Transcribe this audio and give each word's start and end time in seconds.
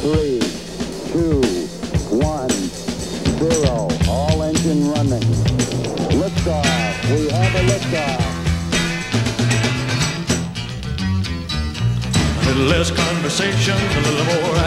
three, 0.00 0.38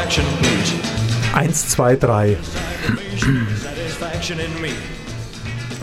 action, 0.03 0.25
please. 0.41 0.73
Eins, 1.33 1.69
zwei, 1.69 1.95
drei. 1.95 2.37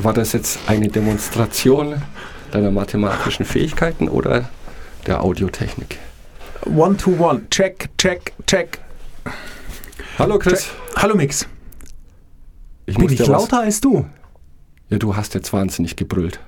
War 0.02 0.12
das 0.12 0.32
jetzt 0.32 0.58
eine 0.66 0.88
Demonstration 0.88 2.02
deiner 2.50 2.70
mathematischen 2.70 3.44
Fähigkeiten 3.44 4.08
oder 4.08 4.48
der 5.06 5.22
Audiotechnik? 5.22 5.98
One 6.68 6.96
to 6.98 7.10
one. 7.18 7.46
Check, 7.50 7.88
check, 7.98 8.32
check. 8.46 8.78
Hallo 10.18 10.38
Chris. 10.38 10.68
Hallo 10.96 11.14
Mix. 11.14 11.46
Ich 12.86 12.96
Bin 12.96 13.10
ich 13.10 13.20
was- 13.20 13.28
lauter 13.28 13.60
als 13.60 13.80
du? 13.80 14.06
Ja, 14.90 14.98
du 14.98 15.16
hast 15.16 15.34
jetzt 15.34 15.52
wahnsinnig 15.52 15.96
gebrüllt. 15.96 16.40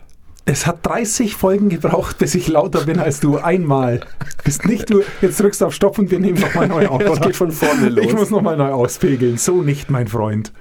Es 0.47 0.67
hat 0.67 0.85
30 0.87 1.35
Folgen 1.37 1.69
gebraucht, 1.69 2.19
bis 2.19 2.35
ich 2.35 2.49
lauter 2.49 2.85
bin 2.87 2.99
als 2.99 3.21
du. 3.21 3.39
Einmal. 3.39 4.01
Bist 4.43 4.65
nicht 4.67 4.89
du. 4.91 5.03
Jetzt 5.21 5.39
drückst 5.39 5.61
du 5.61 5.67
auf 5.67 5.75
Stopp 5.75 5.99
und 5.99 6.11
wir 6.11 6.19
nehmen 6.19 6.41
nochmal 6.41 6.67
neu 6.69 6.87
auf. 6.89 7.01
Oder? 7.03 7.21
geht 7.21 7.37
von 7.37 7.53
vorne 7.53 7.91
los. 7.91 8.05
Ich 8.07 8.15
muss 8.15 8.31
nochmal 8.31 8.57
neu 8.57 8.71
auspegeln. 8.73 9.37
So 9.39 9.63
nicht, 9.63 9.91
mein 9.91 10.09
Freund. 10.09 10.53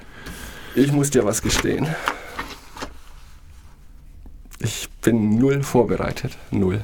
Ich 0.75 0.91
muss 0.91 1.09
dir 1.09 1.25
was 1.25 1.41
gestehen. 1.41 1.87
Ich 4.59 4.89
bin 5.01 5.39
null 5.39 5.63
vorbereitet. 5.63 6.37
Null. 6.51 6.83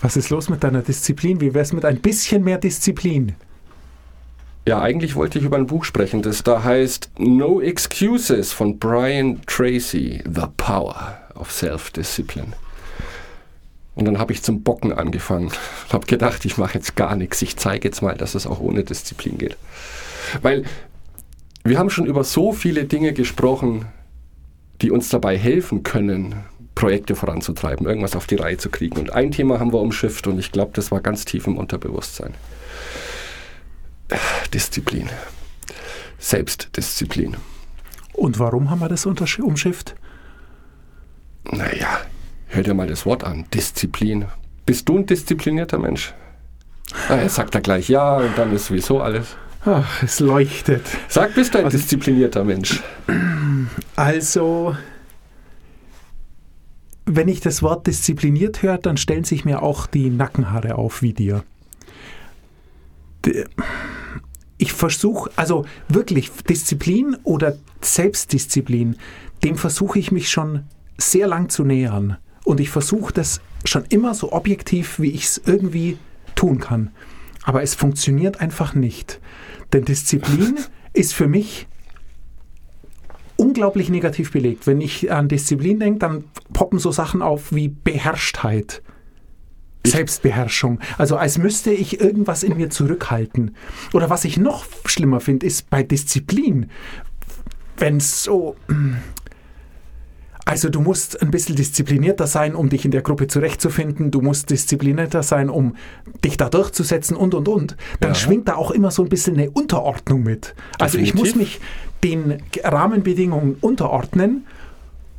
Was 0.00 0.16
ist 0.16 0.30
los 0.30 0.48
mit 0.48 0.64
deiner 0.64 0.82
Disziplin? 0.82 1.40
Wie 1.40 1.52
wär's 1.52 1.72
mit 1.72 1.84
ein 1.84 2.00
bisschen 2.00 2.42
mehr 2.42 2.58
Disziplin? 2.58 3.34
Ja, 4.66 4.80
eigentlich 4.80 5.14
wollte 5.14 5.38
ich 5.38 5.44
über 5.44 5.56
ein 5.56 5.66
Buch 5.66 5.84
sprechen, 5.84 6.22
das 6.22 6.42
da 6.42 6.62
heißt 6.62 7.10
No 7.18 7.60
Excuses 7.60 8.52
von 8.52 8.78
Brian 8.78 9.40
Tracy, 9.46 10.22
The 10.24 10.46
Power 10.56 11.18
of 11.34 11.50
Self-Discipline. 11.50 12.52
Und 13.94 14.04
dann 14.06 14.18
habe 14.18 14.32
ich 14.32 14.42
zum 14.42 14.62
Bocken 14.62 14.92
angefangen. 14.92 15.50
Habe 15.90 16.06
gedacht, 16.06 16.44
ich 16.44 16.56
mache 16.56 16.74
jetzt 16.74 16.96
gar 16.96 17.16
nichts. 17.16 17.42
Ich 17.42 17.56
zeige 17.56 17.88
jetzt 17.88 18.00
mal, 18.00 18.14
dass 18.16 18.34
es 18.34 18.46
auch 18.46 18.60
ohne 18.60 18.84
Disziplin 18.84 19.36
geht. 19.36 19.56
Weil 20.40 20.64
wir 21.64 21.78
haben 21.78 21.90
schon 21.90 22.06
über 22.06 22.24
so 22.24 22.52
viele 22.52 22.84
Dinge 22.84 23.12
gesprochen, 23.12 23.86
die 24.80 24.90
uns 24.90 25.10
dabei 25.10 25.36
helfen 25.36 25.82
können, 25.82 26.36
Projekte 26.80 27.14
voranzutreiben, 27.14 27.86
irgendwas 27.86 28.16
auf 28.16 28.26
die 28.26 28.36
Reihe 28.36 28.56
zu 28.56 28.70
kriegen. 28.70 28.98
Und 28.98 29.12
ein 29.12 29.30
Thema 29.32 29.60
haben 29.60 29.70
wir 29.70 29.80
umschifft 29.80 30.26
und 30.26 30.38
ich 30.38 30.50
glaube, 30.50 30.72
das 30.72 30.90
war 30.90 31.00
ganz 31.00 31.26
tief 31.26 31.46
im 31.46 31.58
Unterbewusstsein. 31.58 32.32
Disziplin. 34.54 35.10
Selbstdisziplin. 36.18 37.36
Und 38.14 38.38
warum 38.38 38.70
haben 38.70 38.80
wir 38.80 38.88
das 38.88 39.04
umschifft? 39.04 39.94
Naja, 41.44 42.00
hör 42.48 42.62
dir 42.62 42.72
mal 42.72 42.86
das 42.86 43.04
Wort 43.04 43.24
an. 43.24 43.44
Disziplin. 43.52 44.24
Bist 44.64 44.88
du 44.88 44.96
ein 44.96 45.04
disziplinierter 45.04 45.78
Mensch? 45.78 46.14
Ah, 47.10 47.16
er 47.16 47.28
sagt 47.28 47.54
da 47.54 47.60
gleich 47.60 47.90
ja 47.90 48.16
und 48.16 48.38
dann 48.38 48.54
ist 48.54 48.66
sowieso 48.66 49.02
alles. 49.02 49.36
Ach, 49.66 50.02
es 50.02 50.18
leuchtet. 50.20 50.86
Sag, 51.08 51.34
bist 51.34 51.52
du 51.52 51.58
ein 51.58 51.68
disziplinierter 51.68 52.42
Mensch? 52.42 52.82
Also, 53.96 54.74
wenn 57.06 57.28
ich 57.28 57.40
das 57.40 57.62
Wort 57.62 57.86
diszipliniert 57.86 58.62
höre, 58.62 58.78
dann 58.78 58.96
stellen 58.96 59.24
sich 59.24 59.44
mir 59.44 59.62
auch 59.62 59.86
die 59.86 60.10
Nackenhaare 60.10 60.76
auf 60.76 61.02
wie 61.02 61.12
dir. 61.12 61.44
Ich 64.58 64.72
versuche, 64.72 65.30
also 65.36 65.64
wirklich 65.88 66.30
Disziplin 66.48 67.16
oder 67.24 67.56
Selbstdisziplin, 67.80 68.96
dem 69.42 69.56
versuche 69.56 69.98
ich 69.98 70.12
mich 70.12 70.30
schon 70.30 70.64
sehr 70.98 71.26
lang 71.26 71.48
zu 71.48 71.64
nähern. 71.64 72.18
Und 72.44 72.60
ich 72.60 72.70
versuche 72.70 73.12
das 73.12 73.40
schon 73.64 73.84
immer 73.88 74.14
so 74.14 74.32
objektiv, 74.32 74.98
wie 74.98 75.10
ich 75.10 75.24
es 75.24 75.42
irgendwie 75.44 75.98
tun 76.34 76.58
kann. 76.58 76.90
Aber 77.42 77.62
es 77.62 77.74
funktioniert 77.74 78.40
einfach 78.40 78.74
nicht. 78.74 79.20
Denn 79.72 79.84
Disziplin 79.84 80.58
ist 80.92 81.14
für 81.14 81.28
mich 81.28 81.68
unglaublich 83.40 83.88
negativ 83.88 84.32
belegt. 84.32 84.66
Wenn 84.66 84.80
ich 84.80 85.10
an 85.10 85.28
Disziplin 85.28 85.80
denke, 85.80 85.98
dann 86.00 86.24
poppen 86.52 86.78
so 86.78 86.92
Sachen 86.92 87.22
auf 87.22 87.52
wie 87.52 87.68
Beherrschtheit. 87.68 88.82
Selbstbeherrschung. 89.86 90.78
Also 90.98 91.16
als 91.16 91.38
müsste 91.38 91.70
ich 91.70 92.00
irgendwas 92.00 92.42
in 92.42 92.56
mir 92.58 92.68
zurückhalten. 92.68 93.56
Oder 93.94 94.10
was 94.10 94.26
ich 94.26 94.36
noch 94.36 94.66
schlimmer 94.84 95.20
finde, 95.20 95.46
ist 95.46 95.70
bei 95.70 95.82
Disziplin, 95.82 96.70
wenn 97.78 97.96
es 97.96 98.22
so... 98.24 98.56
Also 100.46 100.68
du 100.68 100.80
musst 100.80 101.22
ein 101.22 101.30
bisschen 101.30 101.54
disziplinierter 101.54 102.26
sein, 102.26 102.54
um 102.56 102.68
dich 102.70 102.84
in 102.84 102.90
der 102.90 103.02
Gruppe 103.02 103.28
zurechtzufinden. 103.28 104.10
Du 104.10 104.20
musst 104.20 104.50
disziplinierter 104.50 105.22
sein, 105.22 105.48
um 105.48 105.76
dich 106.24 106.36
da 106.36 106.48
durchzusetzen 106.48 107.16
und, 107.16 107.34
und, 107.34 107.46
und. 107.46 107.76
Dann 108.00 108.10
Ja. 108.10 108.14
schwingt 108.16 108.48
da 108.48 108.56
auch 108.56 108.70
immer 108.72 108.90
so 108.90 109.02
ein 109.02 109.08
bisschen 109.08 109.36
eine 109.36 109.50
Unterordnung 109.50 110.24
mit. 110.24 110.54
Also 110.78 110.98
ich 110.98 111.14
muss 111.14 111.32
Definitiv. 111.32 111.60
mich 111.60 111.68
den 112.02 112.42
Rahmenbedingungen 112.62 113.56
unterordnen, 113.60 114.46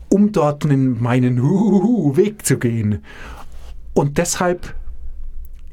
um 0.10 0.32
dort 0.32 0.66
in 0.66 1.02
meinen 1.02 1.42
Huhuhu 1.42 2.18
Weg 2.18 2.46
zu 2.46 2.58
gehen. 2.58 3.04
Und 3.94 4.18
deshalb 4.18 4.76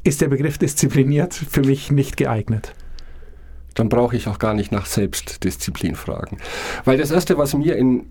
ist 0.03 0.21
der 0.21 0.27
Begriff 0.27 0.57
diszipliniert 0.57 1.33
für 1.33 1.61
mich 1.61 1.91
nicht 1.91 2.17
geeignet. 2.17 2.73
Dann 3.75 3.89
brauche 3.89 4.15
ich 4.15 4.27
auch 4.27 4.39
gar 4.39 4.53
nicht 4.53 4.71
nach 4.71 4.85
Selbstdisziplin 4.85 5.95
fragen. 5.95 6.37
Weil 6.85 6.97
das 6.97 7.11
Erste, 7.11 7.37
was 7.37 7.53
mir 7.53 7.75
in, 7.75 8.07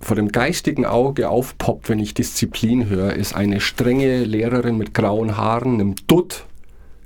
vor 0.00 0.16
dem 0.16 0.32
geistigen 0.32 0.84
Auge 0.84 1.28
aufpoppt, 1.28 1.88
wenn 1.88 1.98
ich 1.98 2.14
Disziplin 2.14 2.88
höre, 2.88 3.14
ist 3.14 3.34
eine 3.34 3.60
strenge 3.60 4.24
Lehrerin 4.24 4.76
mit 4.76 4.94
grauen 4.94 5.36
Haaren, 5.36 5.74
einem 5.74 5.94
Dutt, 6.06 6.44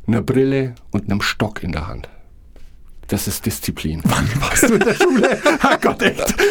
einer 0.06 0.22
Brille 0.22 0.74
und 0.90 1.10
einem 1.10 1.20
Stock 1.20 1.62
in 1.62 1.72
der 1.72 1.86
Hand. 1.86 2.08
Das 3.12 3.28
ist 3.28 3.44
Disziplin. 3.44 4.00
Warst 4.40 4.62
du 4.70 4.72
in 4.74 4.80
der 4.80 4.94
Schule? 4.94 5.38
Ach 5.60 5.78
Gott, 5.82 6.00
echt. 6.00 6.34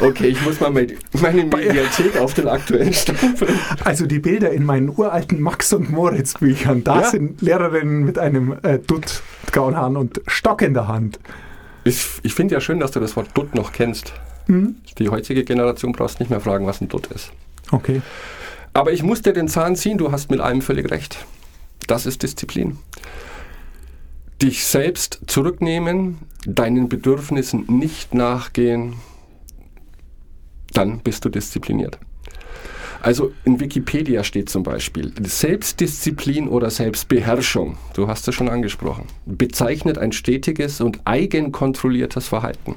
Okay, 0.00 0.26
ich 0.28 0.42
muss 0.44 0.60
mal 0.60 0.70
meine 0.70 1.44
Mediathek 1.44 2.16
auf 2.18 2.34
den 2.34 2.48
aktuellen 2.48 2.92
Stand 2.92 3.38
bringen. 3.38 3.58
Also 3.84 4.06
die 4.06 4.18
Bilder 4.18 4.50
in 4.50 4.64
meinen 4.64 4.88
uralten 4.90 5.40
Max 5.40 5.72
und 5.72 5.90
Moritz 5.90 6.34
Büchern, 6.34 6.82
da 6.84 7.02
Ja. 7.02 7.10
sind 7.10 7.40
Lehrerinnen 7.42 8.04
mit 8.04 8.18
einem 8.18 8.56
äh, 8.62 8.78
Dutt 8.78 9.22
grauen 9.52 9.76
Haaren 9.76 9.96
und 9.96 10.20
Stock 10.26 10.62
in 10.62 10.74
der 10.74 10.88
Hand. 10.88 11.18
Ich, 11.84 12.06
ich 12.22 12.34
finde 12.34 12.54
ja 12.54 12.60
schön, 12.60 12.80
dass 12.80 12.90
du 12.90 13.00
das 13.00 13.16
Wort 13.16 13.28
Dutt 13.34 13.54
noch 13.54 13.72
kennst. 13.72 14.12
Die 14.48 15.08
heutige 15.08 15.44
Generation 15.44 15.92
brauchst 15.92 16.20
nicht 16.20 16.30
mehr 16.30 16.40
fragen, 16.40 16.66
was 16.66 16.80
ein 16.80 16.88
Dutt 16.88 17.06
ist. 17.08 17.30
Okay. 17.70 18.02
Aber 18.74 18.92
ich 18.92 19.02
muss 19.02 19.22
dir 19.22 19.32
den 19.32 19.48
Zahn 19.48 19.76
ziehen, 19.76 19.98
du 19.98 20.12
hast 20.12 20.30
mit 20.30 20.40
allem 20.40 20.60
völlig 20.62 20.90
recht. 20.90 21.24
Das 21.86 22.06
ist 22.06 22.22
Disziplin. 22.22 22.78
Dich 24.42 24.66
selbst 24.66 25.20
zurücknehmen, 25.26 26.18
deinen 26.44 26.88
Bedürfnissen 26.88 27.64
nicht 27.68 28.12
nachgehen, 28.12 28.94
dann 30.72 31.00
bist 31.00 31.24
du 31.24 31.30
diszipliniert. 31.30 31.98
Also 33.00 33.32
in 33.44 33.60
Wikipedia 33.60 34.24
steht 34.24 34.50
zum 34.50 34.62
Beispiel, 34.62 35.12
Selbstdisziplin 35.22 36.48
oder 36.48 36.70
Selbstbeherrschung, 36.70 37.76
du 37.94 38.08
hast 38.08 38.26
es 38.26 38.34
schon 38.34 38.48
angesprochen, 38.48 39.06
bezeichnet 39.26 39.96
ein 39.96 40.12
stetiges 40.12 40.80
und 40.80 41.00
eigenkontrolliertes 41.04 42.26
Verhalten, 42.26 42.74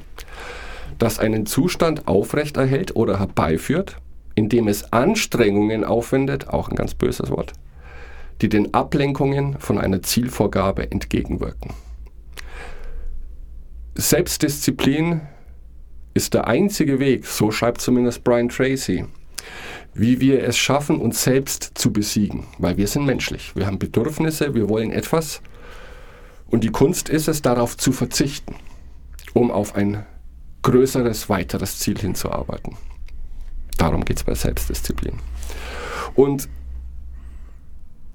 das 0.97 1.19
einen 1.19 1.45
Zustand 1.45 2.07
aufrechterhält 2.07 2.95
oder 2.95 3.19
herbeiführt, 3.19 3.97
indem 4.35 4.67
es 4.67 4.93
Anstrengungen 4.93 5.83
aufwendet, 5.83 6.47
auch 6.49 6.69
ein 6.69 6.75
ganz 6.75 6.93
böses 6.93 7.29
Wort, 7.31 7.53
die 8.41 8.49
den 8.49 8.73
Ablenkungen 8.73 9.59
von 9.59 9.77
einer 9.77 10.01
Zielvorgabe 10.01 10.91
entgegenwirken. 10.91 11.73
Selbstdisziplin 13.95 15.21
ist 16.13 16.33
der 16.33 16.47
einzige 16.47 16.99
Weg, 16.99 17.25
so 17.25 17.51
schreibt 17.51 17.81
zumindest 17.81 18.23
Brian 18.23 18.49
Tracy, 18.49 19.05
wie 19.93 20.19
wir 20.21 20.43
es 20.43 20.57
schaffen, 20.57 20.99
uns 20.99 21.23
selbst 21.23 21.71
zu 21.75 21.91
besiegen, 21.91 22.45
weil 22.57 22.77
wir 22.77 22.87
sind 22.87 23.05
menschlich. 23.05 23.55
Wir 23.55 23.65
haben 23.65 23.79
Bedürfnisse, 23.79 24.53
wir 24.53 24.69
wollen 24.69 24.91
etwas 24.91 25.41
und 26.47 26.63
die 26.63 26.71
Kunst 26.71 27.09
ist 27.09 27.27
es, 27.27 27.41
darauf 27.41 27.77
zu 27.77 27.91
verzichten, 27.91 28.55
um 29.33 29.51
auf 29.51 29.75
ein 29.75 30.05
größeres, 30.61 31.29
weiteres 31.29 31.79
Ziel 31.79 31.97
hinzuarbeiten. 31.99 32.77
Darum 33.77 34.03
geht 34.03 34.17
es 34.17 34.23
bei 34.23 34.33
Selbstdisziplin. 34.33 35.19
Und 36.15 36.49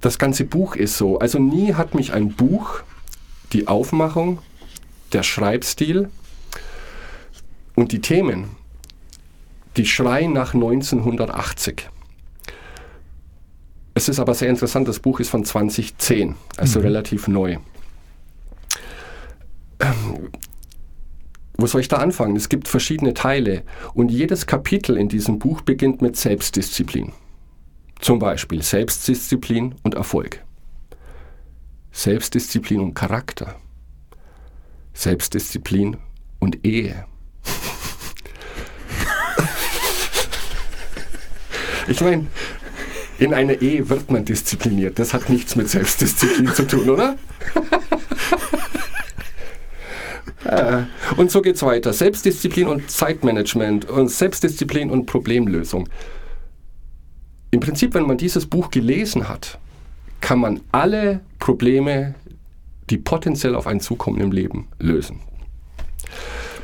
das 0.05 0.19
ganze 0.19 0.45
Buch 0.45 0.77
ist 0.77 0.99
so. 0.99 1.19
Also 1.19 1.39
nie 1.39 1.75
hat 1.75 1.95
mich 1.95 2.13
ein 2.13 2.35
Buch, 2.35 2.81
die 3.53 3.69
Aufmachung, 3.69 4.39
der 5.13 5.23
Schreibstil 5.23 6.11
und 7.75 7.93
die 7.93 8.01
Themen, 8.01 8.51
die 9.77 9.87
schreien 9.87 10.33
nach 10.33 10.53
1980. 10.53 11.89
Es 13.95 14.09
ist 14.09 14.19
aber 14.19 14.35
sehr 14.35 14.51
interessant, 14.51 14.89
das 14.89 14.99
Buch 14.99 15.21
ist 15.21 15.31
von 15.31 15.45
2010, 15.45 16.35
also 16.57 16.81
Mhm. 16.81 16.85
relativ 16.85 17.29
neu. 17.29 17.57
Ähm, 19.81 20.29
wo 21.57 21.67
soll 21.67 21.81
ich 21.81 21.89
da 21.89 21.97
anfangen? 21.99 22.37
Es 22.37 22.49
gibt 22.49 22.69
verschiedene 22.69 23.15
Teile 23.15 23.63
und 23.95 24.11
jedes 24.11 24.47
Kapitel 24.47 24.97
in 24.97 25.09
diesem 25.09 25.39
Buch 25.39 25.61
beginnt 25.63 26.03
mit 26.03 26.17
Selbstdisziplin. 26.17 27.13
Zum 28.05 28.19
Beispiel 28.19 28.61
Selbstdisziplin 28.61 29.77
und 29.83 29.95
Erfolg. 29.95 30.45
Selbstdisziplin 31.91 32.81
und 32.81 32.93
Charakter. 32.93 33.57
Selbstdisziplin 34.93 35.97
und 36.39 36.67
Ehe. 36.67 37.07
Ich 41.89 42.03
meine, 42.03 42.27
in 43.19 43.33
einer 43.33 43.63
Ehe 43.63 43.89
wird 43.89 44.11
man 44.11 44.27
diszipliniert. 44.27 44.99
Das 44.99 45.15
hat 45.15 45.31
nichts 45.31 45.57
mit 45.57 45.71
Selbstdisziplin 45.71 46.49
zu 46.49 46.67
tun, 46.67 46.91
oder? 46.91 47.17
Ja. 50.45 50.89
Und 51.17 51.31
so 51.31 51.41
geht's 51.41 51.63
weiter. 51.63 51.95
Selbstdisziplin 51.95 52.69
und 52.69 52.91
Zeitmanagement 52.91 53.89
und 53.89 54.11
Selbstdisziplin 54.11 54.91
und 54.91 55.07
Problemlösung. 55.07 55.89
Im 57.55 57.61
Prinzip, 57.61 57.95
wenn 57.95 58.09
man 58.09 58.19
dieses 58.19 58.47
Buch 58.47 58.69
gelesen 58.73 59.29
hat, 59.29 59.61
kann 60.21 60.41
man 60.41 60.61
alle 60.73 61.21
Probleme, 61.39 62.17
die 62.91 62.99
potenziell 62.99 63.55
auf 63.55 63.69
einen 63.69 63.79
zukommen 63.79 64.21
im 64.21 64.33
Leben, 64.33 64.67
lösen. 64.81 65.21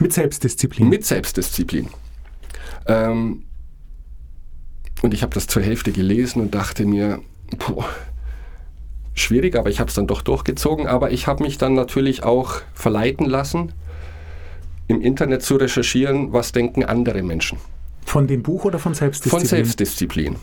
Mit 0.01 0.13
Selbstdisziplin. 0.13 0.89
Mit 0.89 1.07
Selbstdisziplin. 1.07 1.91
Ähm, 2.89 3.45
und 5.01 5.15
ich 5.15 5.23
habe 5.23 5.33
das 5.33 5.47
zur 5.47 5.63
Hälfte 5.63 5.93
gelesen 5.93 6.43
und 6.43 6.57
dachte 6.57 6.85
mir, 6.85 7.21
puh, 7.57 7.85
schwierig, 9.15 9.55
aber 9.55 9.71
ich 9.71 9.79
habe 9.79 9.91
es 9.91 9.95
dann 9.95 10.09
doch 10.09 10.23
durchgezogen. 10.23 10.89
Aber 10.89 11.13
ich 11.13 11.29
habe 11.29 11.45
mich 11.45 11.57
dann 11.57 11.75
natürlich 11.75 12.25
auch 12.25 12.63
verleiten 12.75 13.27
lassen, 13.27 13.73
im 14.89 15.01
Internet 15.01 15.43
zu 15.43 15.55
recherchieren, 15.55 16.33
was 16.33 16.51
denken 16.51 16.83
andere 16.83 17.23
Menschen. 17.23 17.59
Von 18.11 18.27
dem 18.27 18.43
Buch 18.43 18.65
oder 18.65 18.81
von 18.81 18.93
Selbstdisziplin? 18.93 19.41
Von 19.41 19.49
Selbstdisziplin. 19.49 20.37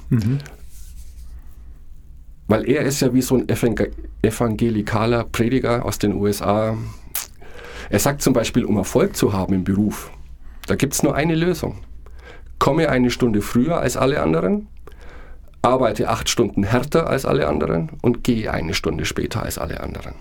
Weil 2.47 2.69
er 2.69 2.83
ist 2.83 3.01
ja 3.01 3.13
wie 3.13 3.21
so 3.21 3.35
ein 3.35 3.45
evang- 3.47 3.91
evangelikaler 4.21 5.25
Prediger 5.25 5.83
aus 5.83 5.99
den 5.99 6.13
USA. 6.13 6.77
Er 7.89 7.99
sagt 7.99 8.21
zum 8.21 8.31
Beispiel, 8.31 8.63
um 8.63 8.77
Erfolg 8.77 9.17
zu 9.17 9.33
haben 9.33 9.53
im 9.53 9.65
Beruf, 9.65 10.09
da 10.65 10.75
gibt 10.75 10.93
es 10.93 11.03
nur 11.03 11.13
eine 11.15 11.35
Lösung. 11.35 11.79
Komme 12.57 12.87
eine 12.87 13.11
Stunde 13.11 13.41
früher 13.41 13.81
als 13.81 13.97
alle 13.97 14.21
anderen, 14.21 14.69
arbeite 15.61 16.07
acht 16.07 16.29
Stunden 16.29 16.63
härter 16.63 17.09
als 17.09 17.25
alle 17.25 17.49
anderen 17.49 17.89
und 18.01 18.23
gehe 18.23 18.49
eine 18.49 18.75
Stunde 18.75 19.03
später 19.03 19.43
als 19.43 19.57
alle 19.57 19.81
anderen. 19.81 20.13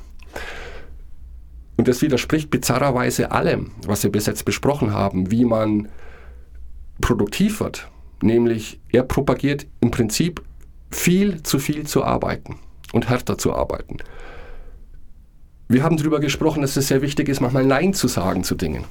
Und 1.77 1.87
das 1.87 2.03
widerspricht 2.03 2.51
bizarrerweise 2.51 3.31
allem, 3.31 3.71
was 3.87 4.03
wir 4.03 4.11
bis 4.11 4.27
jetzt 4.27 4.45
besprochen 4.45 4.93
haben, 4.93 5.31
wie 5.31 5.45
man 5.45 5.87
produktiv 7.01 7.61
wird. 7.61 7.89
Nämlich, 8.23 8.81
er 8.91 9.03
propagiert 9.03 9.67
im 9.81 9.91
Prinzip 9.91 10.43
viel 10.91 11.43
zu 11.43 11.59
viel 11.59 11.87
zu 11.87 12.05
arbeiten 12.05 12.57
und 12.93 13.09
härter 13.09 13.39
zu 13.39 13.53
arbeiten. 13.55 13.99
Wir 15.69 15.83
haben 15.83 15.97
darüber 15.97 16.21
gesprochen, 16.21 16.63
dass 16.63 16.77
es 16.77 16.89
sehr 16.89 17.03
wichtig 17.03 17.29
ist, 17.29 17.41
manchmal 17.41 17.67
Nein 17.67 17.93
zu 17.93 18.09
sagen 18.09 18.45
zu 18.45 18.55
Dingen. 18.55 18.85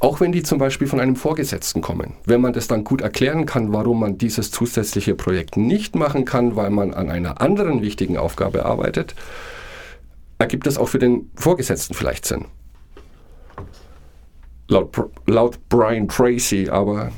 Auch 0.00 0.20
wenn 0.20 0.30
die 0.30 0.42
zum 0.44 0.58
Beispiel 0.58 0.86
von 0.86 1.00
einem 1.00 1.16
Vorgesetzten 1.16 1.80
kommen. 1.80 2.12
Wenn 2.24 2.40
man 2.40 2.52
das 2.52 2.68
dann 2.68 2.84
gut 2.84 3.00
erklären 3.00 3.46
kann, 3.46 3.72
warum 3.72 3.98
man 3.98 4.18
dieses 4.18 4.52
zusätzliche 4.52 5.14
Projekt 5.14 5.56
nicht 5.56 5.96
machen 5.96 6.24
kann, 6.24 6.54
weil 6.54 6.70
man 6.70 6.94
an 6.94 7.10
einer 7.10 7.40
anderen 7.40 7.82
wichtigen 7.82 8.16
Aufgabe 8.16 8.64
arbeitet, 8.64 9.16
ergibt 10.38 10.66
das 10.66 10.78
auch 10.78 10.88
für 10.88 11.00
den 11.00 11.30
Vorgesetzten 11.34 11.94
vielleicht 11.94 12.26
Sinn. 12.26 12.44
Laut, 14.68 15.10
laut 15.26 15.58
Brian 15.68 16.08
Tracy, 16.08 16.68
aber 16.68 17.10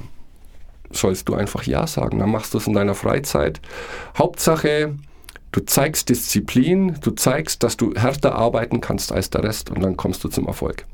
sollst 0.92 1.28
du 1.28 1.34
einfach 1.34 1.64
Ja 1.64 1.86
sagen, 1.86 2.18
dann 2.18 2.30
machst 2.30 2.54
du 2.54 2.58
es 2.58 2.66
in 2.66 2.74
deiner 2.74 2.94
Freizeit. 2.94 3.60
Hauptsache, 4.16 4.94
du 5.52 5.60
zeigst 5.60 6.08
Disziplin, 6.08 6.96
du 7.00 7.10
zeigst, 7.12 7.62
dass 7.62 7.76
du 7.76 7.94
härter 7.94 8.34
arbeiten 8.34 8.80
kannst 8.80 9.12
als 9.12 9.30
der 9.30 9.44
Rest 9.44 9.70
und 9.70 9.82
dann 9.82 9.96
kommst 9.96 10.22
du 10.24 10.28
zum 10.28 10.46
Erfolg. 10.46 10.86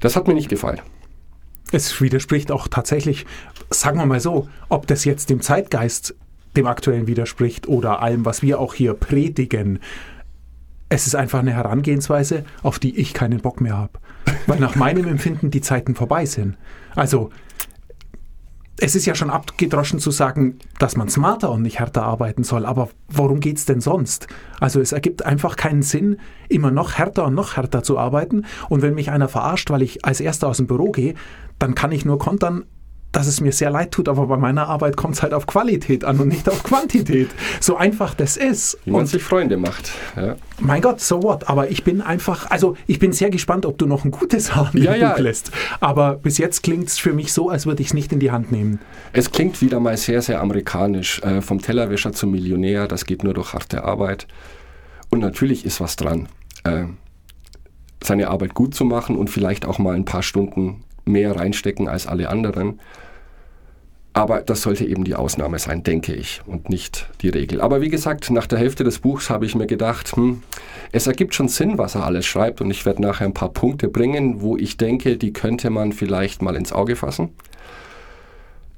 Das 0.00 0.16
hat 0.16 0.28
mir 0.28 0.34
nicht 0.34 0.48
gefallen. 0.48 0.80
Es 1.70 2.00
widerspricht 2.00 2.52
auch 2.52 2.68
tatsächlich, 2.68 3.24
sagen 3.70 3.98
wir 3.98 4.06
mal 4.06 4.20
so, 4.20 4.48
ob 4.68 4.86
das 4.86 5.04
jetzt 5.04 5.30
dem 5.30 5.40
Zeitgeist, 5.40 6.14
dem 6.54 6.66
aktuellen 6.66 7.06
widerspricht 7.06 7.66
oder 7.66 8.02
allem, 8.02 8.26
was 8.26 8.42
wir 8.42 8.60
auch 8.60 8.74
hier 8.74 8.92
predigen. 8.92 9.78
Es 10.90 11.06
ist 11.06 11.14
einfach 11.14 11.38
eine 11.38 11.54
Herangehensweise, 11.54 12.44
auf 12.62 12.78
die 12.78 12.98
ich 12.98 13.14
keinen 13.14 13.40
Bock 13.40 13.62
mehr 13.62 13.78
habe. 13.78 13.98
Weil 14.46 14.58
nach 14.58 14.74
meinem 14.74 15.06
Empfinden 15.06 15.50
die 15.50 15.60
Zeiten 15.60 15.94
vorbei 15.94 16.26
sind. 16.26 16.56
Also, 16.94 17.30
es 18.78 18.96
ist 18.96 19.06
ja 19.06 19.14
schon 19.14 19.30
abgedroschen 19.30 20.00
zu 20.00 20.10
sagen, 20.10 20.58
dass 20.80 20.96
man 20.96 21.08
smarter 21.08 21.52
und 21.52 21.62
nicht 21.62 21.78
härter 21.78 22.02
arbeiten 22.02 22.42
soll, 22.42 22.66
aber 22.66 22.88
worum 23.08 23.38
geht 23.38 23.58
es 23.58 23.64
denn 23.64 23.80
sonst? 23.80 24.26
Also 24.58 24.80
es 24.80 24.90
ergibt 24.90 25.24
einfach 25.24 25.54
keinen 25.54 25.82
Sinn, 25.82 26.16
immer 26.48 26.72
noch 26.72 26.94
härter 26.94 27.26
und 27.26 27.34
noch 27.34 27.56
härter 27.56 27.84
zu 27.84 27.96
arbeiten. 27.96 28.44
Und 28.68 28.82
wenn 28.82 28.94
mich 28.94 29.12
einer 29.12 29.28
verarscht, 29.28 29.70
weil 29.70 29.82
ich 29.82 30.04
als 30.04 30.20
Erster 30.20 30.48
aus 30.48 30.56
dem 30.56 30.66
Büro 30.66 30.90
gehe, 30.90 31.14
dann 31.60 31.76
kann 31.76 31.92
ich 31.92 32.04
nur 32.04 32.18
kontern, 32.18 32.64
dass 33.12 33.26
es 33.26 33.40
mir 33.42 33.52
sehr 33.52 33.70
leid 33.70 33.92
tut, 33.92 34.08
aber 34.08 34.26
bei 34.26 34.38
meiner 34.38 34.68
Arbeit 34.68 34.96
kommt 34.96 35.14
es 35.14 35.22
halt 35.22 35.34
auf 35.34 35.46
Qualität 35.46 36.04
an 36.04 36.18
und 36.18 36.28
nicht 36.28 36.48
auf 36.48 36.62
Quantität. 36.62 37.28
So 37.60 37.76
einfach 37.76 38.14
das 38.14 38.38
ist. 38.38 38.78
Wie 38.84 38.90
man 38.90 39.02
Und 39.02 39.06
sich 39.06 39.22
Freunde 39.22 39.58
macht. 39.58 39.92
Ja. 40.16 40.36
mein 40.60 40.80
Gott, 40.80 41.00
so 41.00 41.22
what? 41.22 41.48
Aber 41.48 41.70
ich 41.70 41.84
bin 41.84 42.00
einfach, 42.00 42.50
also 42.50 42.74
ich 42.86 42.98
bin 42.98 43.12
sehr 43.12 43.28
gespannt, 43.28 43.66
ob 43.66 43.76
du 43.76 43.86
noch 43.86 44.04
ein 44.04 44.10
gutes 44.10 44.56
Haar 44.56 44.74
in 44.74 44.82
Ja, 44.82 44.94
ja. 44.94 45.16
Lässt. 45.18 45.52
Aber 45.80 46.14
bis 46.14 46.38
jetzt 46.38 46.62
klingt 46.62 46.88
es 46.88 46.98
für 46.98 47.12
mich 47.12 47.32
so, 47.32 47.50
als 47.50 47.66
würde 47.66 47.82
ich 47.82 47.88
es 47.88 47.94
nicht 47.94 48.12
in 48.12 48.18
die 48.18 48.30
Hand 48.30 48.50
nehmen. 48.50 48.80
Es 49.12 49.30
klingt 49.30 49.60
wieder 49.60 49.78
mal 49.78 49.96
sehr, 49.98 50.22
sehr 50.22 50.40
amerikanisch. 50.40 51.20
Äh, 51.20 51.42
vom 51.42 51.60
Tellerwäscher 51.60 52.12
zum 52.12 52.30
Millionär, 52.30 52.88
das 52.88 53.04
geht 53.04 53.24
nur 53.24 53.34
durch 53.34 53.52
harte 53.52 53.84
Arbeit. 53.84 54.26
Und 55.10 55.20
natürlich 55.20 55.66
ist 55.66 55.80
was 55.80 55.96
dran, 55.96 56.28
äh, 56.64 56.84
seine 58.02 58.28
Arbeit 58.28 58.54
gut 58.54 58.74
zu 58.74 58.86
machen 58.86 59.16
und 59.16 59.28
vielleicht 59.28 59.66
auch 59.66 59.78
mal 59.78 59.94
ein 59.94 60.06
paar 60.06 60.22
Stunden 60.22 60.82
mehr 61.04 61.36
reinstecken 61.36 61.88
als 61.88 62.06
alle 62.06 62.28
anderen. 62.28 62.80
Aber 64.14 64.42
das 64.42 64.60
sollte 64.60 64.84
eben 64.84 65.04
die 65.04 65.14
Ausnahme 65.14 65.58
sein, 65.58 65.82
denke 65.82 66.14
ich, 66.14 66.42
und 66.44 66.68
nicht 66.68 67.08
die 67.22 67.30
Regel. 67.30 67.62
Aber 67.62 67.80
wie 67.80 67.88
gesagt, 67.88 68.30
nach 68.30 68.46
der 68.46 68.58
Hälfte 68.58 68.84
des 68.84 68.98
Buchs 68.98 69.30
habe 69.30 69.46
ich 69.46 69.54
mir 69.54 69.66
gedacht, 69.66 70.14
hm, 70.14 70.42
es 70.92 71.06
ergibt 71.06 71.34
schon 71.34 71.48
Sinn, 71.48 71.78
was 71.78 71.94
er 71.94 72.04
alles 72.04 72.26
schreibt. 72.26 72.60
Und 72.60 72.70
ich 72.70 72.84
werde 72.84 73.00
nachher 73.00 73.24
ein 73.24 73.32
paar 73.32 73.48
Punkte 73.48 73.88
bringen, 73.88 74.42
wo 74.42 74.56
ich 74.58 74.76
denke, 74.76 75.16
die 75.16 75.32
könnte 75.32 75.70
man 75.70 75.92
vielleicht 75.92 76.42
mal 76.42 76.56
ins 76.56 76.72
Auge 76.72 76.96
fassen. 76.96 77.30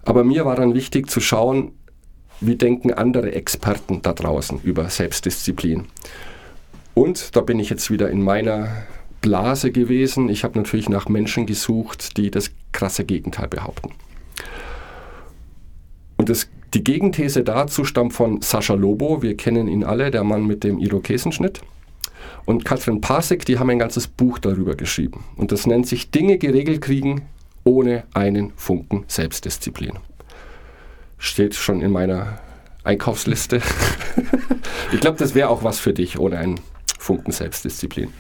Aber 0.05 0.23
mir 0.23 0.45
war 0.45 0.55
dann 0.55 0.75
wichtig 0.75 1.11
zu 1.11 1.21
schauen, 1.21 1.73
wie 2.41 2.57
denken 2.57 2.93
andere 2.93 3.33
Experten 3.33 4.03
da 4.03 4.13
draußen 4.13 4.61
über 4.63 4.89
Selbstdisziplin. 4.89 5.87
Und 6.95 7.35
da 7.35 7.41
bin 7.41 7.59
ich 7.59 7.71
jetzt 7.71 7.91
wieder 7.91 8.09
in 8.09 8.23
meiner 8.23 8.69
Blase 9.25 9.73
gewesen. 9.73 10.29
Ich 10.29 10.45
habe 10.45 10.59
natürlich 10.59 10.91
nach 10.91 11.09
Menschen 11.09 11.47
gesucht, 11.47 12.19
die 12.19 12.31
das 12.31 12.51
krasse 12.73 13.07
Gegenteil 13.07 13.49
behaupten. 13.49 13.93
Und 16.19 16.29
das, 16.29 16.51
die 16.75 16.85
Gegenthese 16.85 17.43
dazu 17.43 17.87
stammt 17.87 18.13
von 18.13 18.43
Sascha 18.43 18.75
Lobo. 18.75 19.23
Wir 19.23 19.35
kennen 19.35 19.67
ihn 19.67 19.83
alle, 19.83 20.11
der 20.11 20.25
Mann 20.25 20.47
mit 20.47 20.63
dem 20.63 20.79
Irokesenschnitt. 20.79 21.63
Und 22.45 22.67
Katrin 22.67 23.01
Pasek, 23.01 23.47
die 23.47 23.59
haben 23.59 23.71
ein 23.71 23.79
ganzes 23.79 24.09
Buch 24.09 24.39
darüber 24.39 24.75
geschrieben. 24.75 25.25
Und 25.37 25.53
das 25.53 25.67
nennt 25.67 25.87
sich 25.87 26.11
Dinge 26.11 26.37
geregelt 26.37 26.83
kriegen 26.83 27.23
ohne 27.65 28.05
einen 28.13 28.53
Funken 28.57 29.05
Selbstdisziplin. 29.09 29.99
Steht 31.17 31.55
schon 31.55 31.81
in 31.81 31.93
meiner 31.93 32.41
Einkaufsliste. 32.83 33.63
ich 34.93 35.01
glaube, 35.01 35.17
das 35.17 35.35
wäre 35.35 35.49
auch 35.49 35.65
was 35.65 35.79
für 35.79 35.95
dich 35.95 36.19
ohne 36.19 36.37
einen 36.37 36.61
Funken 36.99 37.33
Selbstdisziplin. 37.33 38.13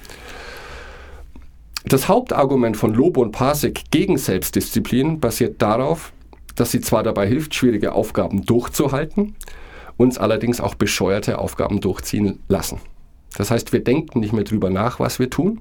Das 1.86 2.08
Hauptargument 2.08 2.78
von 2.78 2.94
Lobo 2.94 3.20
und 3.20 3.32
Pasek 3.32 3.82
gegen 3.90 4.16
Selbstdisziplin 4.16 5.20
basiert 5.20 5.60
darauf, 5.60 6.14
dass 6.54 6.70
sie 6.70 6.80
zwar 6.80 7.02
dabei 7.02 7.26
hilft, 7.26 7.54
schwierige 7.54 7.92
Aufgaben 7.92 8.46
durchzuhalten, 8.46 9.36
uns 9.98 10.16
allerdings 10.16 10.62
auch 10.62 10.74
bescheuerte 10.76 11.38
Aufgaben 11.38 11.80
durchziehen 11.80 12.40
lassen. 12.48 12.80
Das 13.36 13.50
heißt, 13.50 13.74
wir 13.74 13.84
denken 13.84 14.20
nicht 14.20 14.32
mehr 14.32 14.44
drüber 14.44 14.70
nach, 14.70 14.98
was 14.98 15.18
wir 15.18 15.28
tun, 15.28 15.60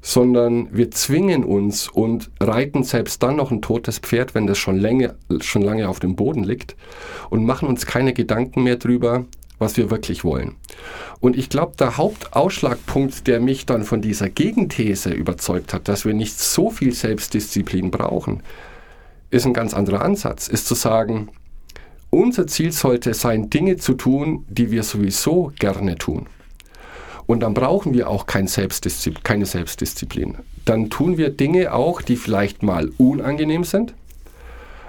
sondern 0.00 0.68
wir 0.70 0.92
zwingen 0.92 1.42
uns 1.42 1.88
und 1.88 2.30
reiten 2.38 2.84
selbst 2.84 3.20
dann 3.20 3.36
noch 3.36 3.50
ein 3.50 3.60
totes 3.60 3.98
Pferd, 3.98 4.36
wenn 4.36 4.46
das 4.46 4.58
schon 4.58 4.78
lange, 4.78 5.16
schon 5.40 5.62
lange 5.62 5.88
auf 5.88 5.98
dem 5.98 6.14
Boden 6.14 6.44
liegt 6.44 6.76
und 7.28 7.44
machen 7.44 7.68
uns 7.68 7.86
keine 7.86 8.12
Gedanken 8.12 8.62
mehr 8.62 8.76
drüber, 8.76 9.24
was 9.58 9.76
wir 9.76 9.90
wirklich 9.90 10.24
wollen. 10.24 10.56
Und 11.20 11.36
ich 11.36 11.48
glaube, 11.48 11.76
der 11.78 11.96
Hauptausschlagpunkt, 11.96 13.26
der 13.26 13.40
mich 13.40 13.66
dann 13.66 13.84
von 13.84 14.00
dieser 14.00 14.28
Gegenthese 14.28 15.10
überzeugt 15.10 15.74
hat, 15.74 15.88
dass 15.88 16.04
wir 16.04 16.14
nicht 16.14 16.38
so 16.38 16.70
viel 16.70 16.92
Selbstdisziplin 16.92 17.90
brauchen, 17.90 18.42
ist 19.30 19.46
ein 19.46 19.54
ganz 19.54 19.74
anderer 19.74 20.02
Ansatz, 20.02 20.48
ist 20.48 20.66
zu 20.66 20.74
sagen, 20.74 21.28
unser 22.10 22.46
Ziel 22.46 22.72
sollte 22.72 23.12
sein, 23.12 23.50
Dinge 23.50 23.76
zu 23.76 23.94
tun, 23.94 24.44
die 24.48 24.70
wir 24.70 24.82
sowieso 24.82 25.52
gerne 25.58 25.96
tun. 25.96 26.26
Und 27.26 27.40
dann 27.40 27.52
brauchen 27.52 27.92
wir 27.92 28.08
auch 28.08 28.24
kein 28.24 28.46
Selbstdisziplin, 28.46 29.22
keine 29.22 29.44
Selbstdisziplin. 29.44 30.38
Dann 30.64 30.88
tun 30.88 31.18
wir 31.18 31.28
Dinge 31.28 31.74
auch, 31.74 32.00
die 32.00 32.16
vielleicht 32.16 32.62
mal 32.62 32.90
unangenehm 32.96 33.64
sind, 33.64 33.92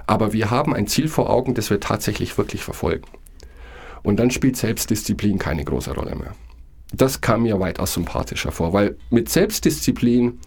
aber 0.08 0.32
wir 0.32 0.50
haben 0.50 0.74
ein 0.74 0.88
Ziel 0.88 1.10
vor 1.10 1.30
Augen, 1.30 1.54
das 1.54 1.70
wir 1.70 1.82
tatsächlich 1.82 2.38
wirklich 2.38 2.64
verfolgen. 2.64 3.06
Und 4.04 4.18
dann 4.18 4.32
spielt 4.32 4.58
Selbstdisziplin 4.58 5.38
keine 5.38 5.64
große 5.64 5.94
Rolle 5.94 6.16
mehr. 6.16 6.34
Das 6.94 7.22
kam 7.22 7.44
mir 7.44 7.60
weitaus 7.60 7.94
sympathischer 7.94 8.52
vor, 8.52 8.74
weil 8.74 8.98
mit 9.10 9.30
Selbstdisziplin, 9.30 10.40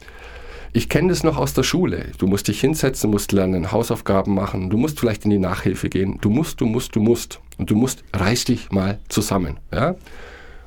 ich 0.73 0.89
kenne 0.89 1.09
das 1.09 1.23
noch 1.23 1.37
aus 1.37 1.55
der 1.55 1.63
Schule. 1.63 2.07
Du 2.19 2.27
musst 2.27 2.49
dich 2.49 2.61
hinsetzen, 2.61 3.11
musst 3.11 3.33
lernen, 3.33 3.71
Hausaufgaben 3.71 4.35
machen, 4.35 4.71
du 4.71 4.77
musst 4.77 4.99
vielleicht 4.99 5.25
in 5.25 5.31
die 5.31 5.39
Nachhilfe 5.39 5.89
gehen. 5.89 6.19
Du 6.21 6.31
musst, 6.31 6.61
du 6.61 6.67
musst, 6.67 6.97
du 6.97 7.01
musst. 7.01 7.41
Und 7.59 7.71
du 7.71 7.77
musst, 7.77 8.03
reiß 8.13 8.47
dich 8.47 8.71
mal 8.73 8.99
zusammen. 9.09 9.59
Ja? 9.73 9.95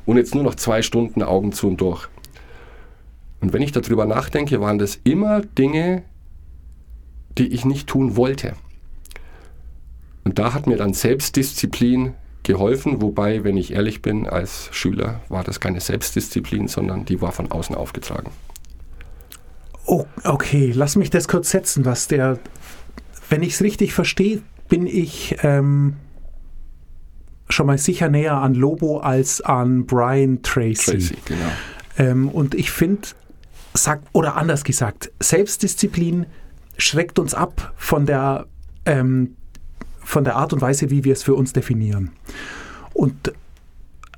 Und 0.06 0.18
jetzt 0.18 0.36
nur 0.36 0.44
noch 0.44 0.56
zwei 0.56 0.82
Stunden 0.82 1.24
Augen 1.24 1.52
zu 1.52 1.68
und 1.68 1.82
durch. 1.82 2.08
Und 3.42 3.52
wenn 3.54 3.62
ich 3.62 3.72
darüber 3.72 4.06
nachdenke, 4.06 4.62
waren 4.62 4.78
das 4.78 5.00
immer 5.04 5.42
Dinge, 5.42 6.04
die 7.38 7.48
ich 7.48 7.66
nicht 7.66 7.88
tun 7.88 8.16
wollte. 8.16 8.54
Und 10.24 10.40
da 10.40 10.54
hat 10.54 10.68
mir 10.68 10.78
dann 10.78 10.94
Selbstdisziplin 10.94 12.14
geholfen, 12.46 13.02
wobei, 13.02 13.44
wenn 13.44 13.58
ich 13.58 13.74
ehrlich 13.74 14.02
bin, 14.02 14.28
als 14.28 14.70
Schüler 14.72 15.22
war 15.28 15.44
das 15.44 15.60
keine 15.60 15.82
Selbstdisziplin, 15.82 16.68
sondern 16.68 17.06
die 17.06 17.22
war 17.22 17.32
von 17.32 17.52
außen 17.52 17.76
aufgetragen. 17.76 18.32
Oh, 19.86 20.06
okay, 20.24 20.72
lass 20.74 20.96
mich 20.96 21.10
das 21.10 21.28
kurz 21.28 21.52
setzen, 21.52 21.86
was 21.86 22.08
der, 22.08 22.40
wenn 23.30 23.44
ich 23.44 23.54
es 23.54 23.62
richtig 23.62 23.94
verstehe, 23.94 24.42
bin 24.68 24.88
ich 24.88 25.36
ähm, 25.44 25.98
schon 27.50 27.68
mal 27.68 27.78
sicher 27.78 28.10
näher 28.10 28.38
an 28.38 28.56
Lobo 28.56 29.00
als 29.00 29.42
an 29.42 29.86
Brian 29.86 30.42
Tracy. 30.42 30.92
Tracy, 30.92 31.18
genau. 31.26 31.52
Ähm, 31.98 32.30
und 32.30 32.56
ich 32.56 32.72
finde, 32.72 33.10
oder 34.14 34.36
anders 34.38 34.64
gesagt, 34.64 35.12
Selbstdisziplin 35.20 36.26
schreckt 36.78 37.20
uns 37.20 37.34
ab 37.34 37.74
von 37.78 38.06
der 38.06 38.48
ähm, 38.86 39.36
von 40.06 40.24
der 40.24 40.38
Art 40.38 40.54
und 40.54 40.62
Weise, 40.62 40.90
wie 40.90 41.04
wir 41.04 41.14
es 41.14 41.24
für 41.24 41.34
uns 41.34 41.52
definieren. 41.52 42.12
Und 42.94 43.34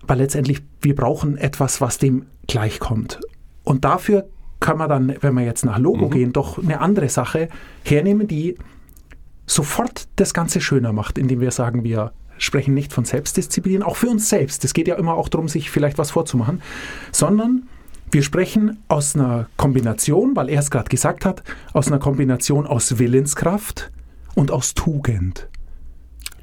aber 0.03 0.15
letztendlich, 0.15 0.61
wir 0.81 0.95
brauchen 0.95 1.37
etwas, 1.37 1.81
was 1.81 1.97
dem 1.97 2.27
gleichkommt. 2.47 3.19
Und 3.65 3.83
dafür 3.83 4.29
kann 4.61 4.77
man 4.77 4.87
dann, 4.87 5.15
wenn 5.19 5.33
wir 5.33 5.43
jetzt 5.43 5.65
nach 5.65 5.79
Logo 5.79 6.05
mhm. 6.05 6.11
gehen, 6.11 6.33
doch 6.33 6.57
eine 6.57 6.79
andere 6.79 7.09
Sache 7.09 7.49
hernehmen, 7.83 8.27
die 8.27 8.55
sofort 9.45 10.07
das 10.15 10.33
Ganze 10.33 10.61
schöner 10.61 10.93
macht, 10.93 11.17
indem 11.17 11.41
wir 11.41 11.51
sagen, 11.51 11.83
wir 11.83 12.13
sprechen 12.37 12.73
nicht 12.73 12.93
von 12.93 13.03
Selbstdisziplin, 13.03 13.83
auch 13.83 13.97
für 13.97 14.09
uns 14.09 14.29
selbst. 14.29 14.63
Es 14.63 14.73
geht 14.73 14.87
ja 14.87 14.95
immer 14.95 15.15
auch 15.15 15.27
darum, 15.27 15.49
sich 15.49 15.69
vielleicht 15.71 15.97
was 15.97 16.11
vorzumachen, 16.11 16.61
sondern 17.11 17.67
wir 18.11 18.23
sprechen 18.23 18.81
aus 18.87 19.15
einer 19.15 19.49
Kombination, 19.57 20.35
weil 20.35 20.49
er 20.49 20.61
es 20.61 20.71
gerade 20.71 20.89
gesagt 20.89 21.25
hat, 21.25 21.43
aus 21.73 21.87
einer 21.87 21.99
Kombination 21.99 22.65
aus 22.65 22.99
Willenskraft 22.99 23.91
und 24.35 24.51
aus 24.51 24.73
Tugend. 24.73 25.49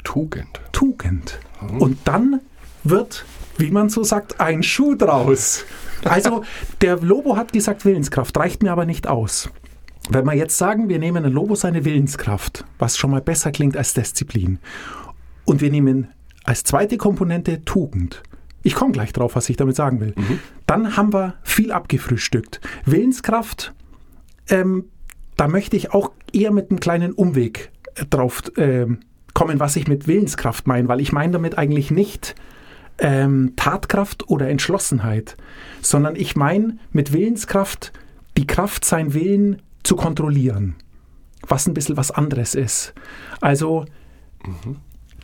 Tugend. 0.05 0.61
Tugend. 0.73 1.41
Mhm. 1.61 1.79
Und 1.79 1.99
dann 2.05 2.41
wird, 2.85 3.25
wie 3.59 3.71
man 3.71 3.89
so 3.89 4.05
sagt, 4.05 4.41
ein 4.41 4.63
Schuh 4.63 4.95
draus. 4.95 5.65
Also 6.05 6.45
der 6.81 6.99
Lobo 6.99 7.37
hat 7.37 7.53
gesagt, 7.53 7.85
Willenskraft 7.85 8.37
reicht 8.37 8.63
mir 8.63 8.73
aber 8.73 8.85
nicht 8.85 9.07
aus. 9.07 9.51
Wenn 10.11 10.27
wir 10.27 10.35
jetzt 10.35 10.59
sagen, 10.59 10.89
wir 10.89 10.99
nehmen 10.99 11.25
ein 11.25 11.33
Lobo 11.33 11.55
seine 11.55 11.85
Willenskraft, 11.85 12.65
was 12.79 12.99
schon 12.99 13.11
mal 13.11 13.23
besser 13.23 13.53
klingt 13.53 13.77
als 13.77 13.95
Disziplin, 13.95 14.59
und 15.47 15.61
wir 15.61 15.71
nehmen 15.71 16.09
als 16.45 16.65
zweite 16.65 16.99
Komponente 16.99 17.65
Tugend. 17.65 18.23
Ich 18.63 18.75
komme 18.75 18.93
gleich 18.93 19.13
drauf, 19.13 19.37
was 19.37 19.49
ich 19.49 19.57
damit 19.57 19.77
sagen 19.77 20.01
will. 20.01 20.15
Mhm. 20.17 20.39
Dann 20.67 20.97
haben 20.97 21.13
wir 21.13 21.35
viel 21.43 21.73
abgefrühstückt. 21.73 22.61
Willenskraft, 22.85 23.75
ähm, 24.49 24.87
da 25.37 25.49
möchte 25.49 25.77
ich 25.77 25.93
auch 25.93 26.13
eher 26.33 26.51
mit 26.51 26.71
einem 26.71 26.81
kleinen 26.81 27.13
Umweg 27.13 27.71
drauf 28.11 28.43
äh, 28.57 28.87
kommen, 29.35 29.61
was 29.61 29.77
ich 29.77 29.89
mit 29.89 30.07
Willenskraft 30.07 30.67
meine, 30.67 30.89
weil 30.89 31.01
ich 31.01 31.13
meine 31.13 31.33
damit 31.33 31.59
eigentlich 31.59 31.91
nicht 31.91 32.35
ähm, 32.99 33.53
Tatkraft 33.57 34.29
oder 34.29 34.49
Entschlossenheit, 34.49 35.37
sondern 35.83 36.17
ich 36.17 36.37
meine 36.37 36.79
mit 36.93 37.13
Willenskraft 37.13 37.93
die 38.37 38.47
Kraft, 38.47 38.85
sein 38.85 39.15
Willen 39.15 39.63
zu 39.83 39.97
kontrollieren, 39.97 40.77
was 41.47 41.67
ein 41.67 41.75
bisschen 41.75 41.97
was 41.97 42.11
anderes 42.11 42.55
ist. 42.55 42.95
Also 43.41 43.85
mhm. 44.45 44.77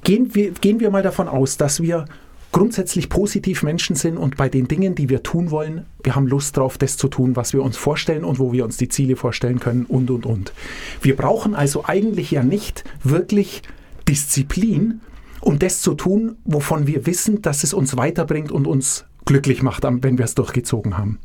gehen, 0.02 0.34
wir, 0.34 0.50
gehen 0.52 0.80
wir 0.80 0.90
mal 0.90 1.02
davon 1.02 1.28
aus, 1.28 1.56
dass 1.56 1.80
wir 1.80 2.04
grundsätzlich 2.52 3.08
positiv 3.08 3.62
Menschen 3.62 3.94
sind 3.94 4.16
und 4.16 4.36
bei 4.36 4.48
den 4.48 4.66
Dingen, 4.66 4.96
die 4.96 5.08
wir 5.08 5.22
tun 5.22 5.52
wollen, 5.52 5.86
wir 6.02 6.16
haben 6.16 6.26
Lust 6.26 6.56
drauf, 6.56 6.78
das 6.78 6.96
zu 6.96 7.06
tun, 7.06 7.36
was 7.36 7.52
wir 7.52 7.62
uns 7.62 7.76
vorstellen 7.76 8.24
und 8.24 8.40
wo 8.40 8.52
wir 8.52 8.64
uns 8.64 8.76
die 8.76 8.88
Ziele 8.88 9.14
vorstellen 9.14 9.60
können 9.60 9.84
und, 9.84 10.10
und, 10.10 10.26
und. 10.26 10.52
Wir 11.00 11.14
brauchen 11.14 11.54
also 11.54 11.84
eigentlich 11.86 12.32
ja 12.32 12.42
nicht 12.42 12.82
wirklich 13.04 13.62
Disziplin, 14.10 15.00
um 15.40 15.60
das 15.60 15.80
zu 15.80 15.94
tun, 15.94 16.36
wovon 16.44 16.88
wir 16.88 17.06
wissen, 17.06 17.42
dass 17.42 17.62
es 17.62 17.72
uns 17.72 17.96
weiterbringt 17.96 18.50
und 18.50 18.66
uns 18.66 19.04
glücklich 19.24 19.62
macht, 19.62 19.84
wenn 19.84 20.18
wir 20.18 20.24
es 20.24 20.34
durchgezogen 20.34 20.98
haben. 20.98 21.20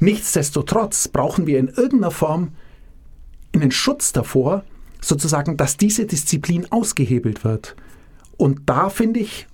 Nichtsdestotrotz 0.00 1.08
brauchen 1.08 1.46
wir 1.46 1.58
in 1.58 1.68
irgendeiner 1.68 2.10
Form 2.10 2.50
einen 3.54 3.70
Schutz 3.70 4.12
davor, 4.12 4.64
sozusagen, 5.00 5.56
dass 5.56 5.78
diese 5.78 6.04
Disziplin 6.04 6.70
ausgehebelt 6.70 7.42
wird. 7.42 7.74
Und 8.36 8.62
da 8.66 8.90
finde 8.90 9.20
ich, 9.20 9.46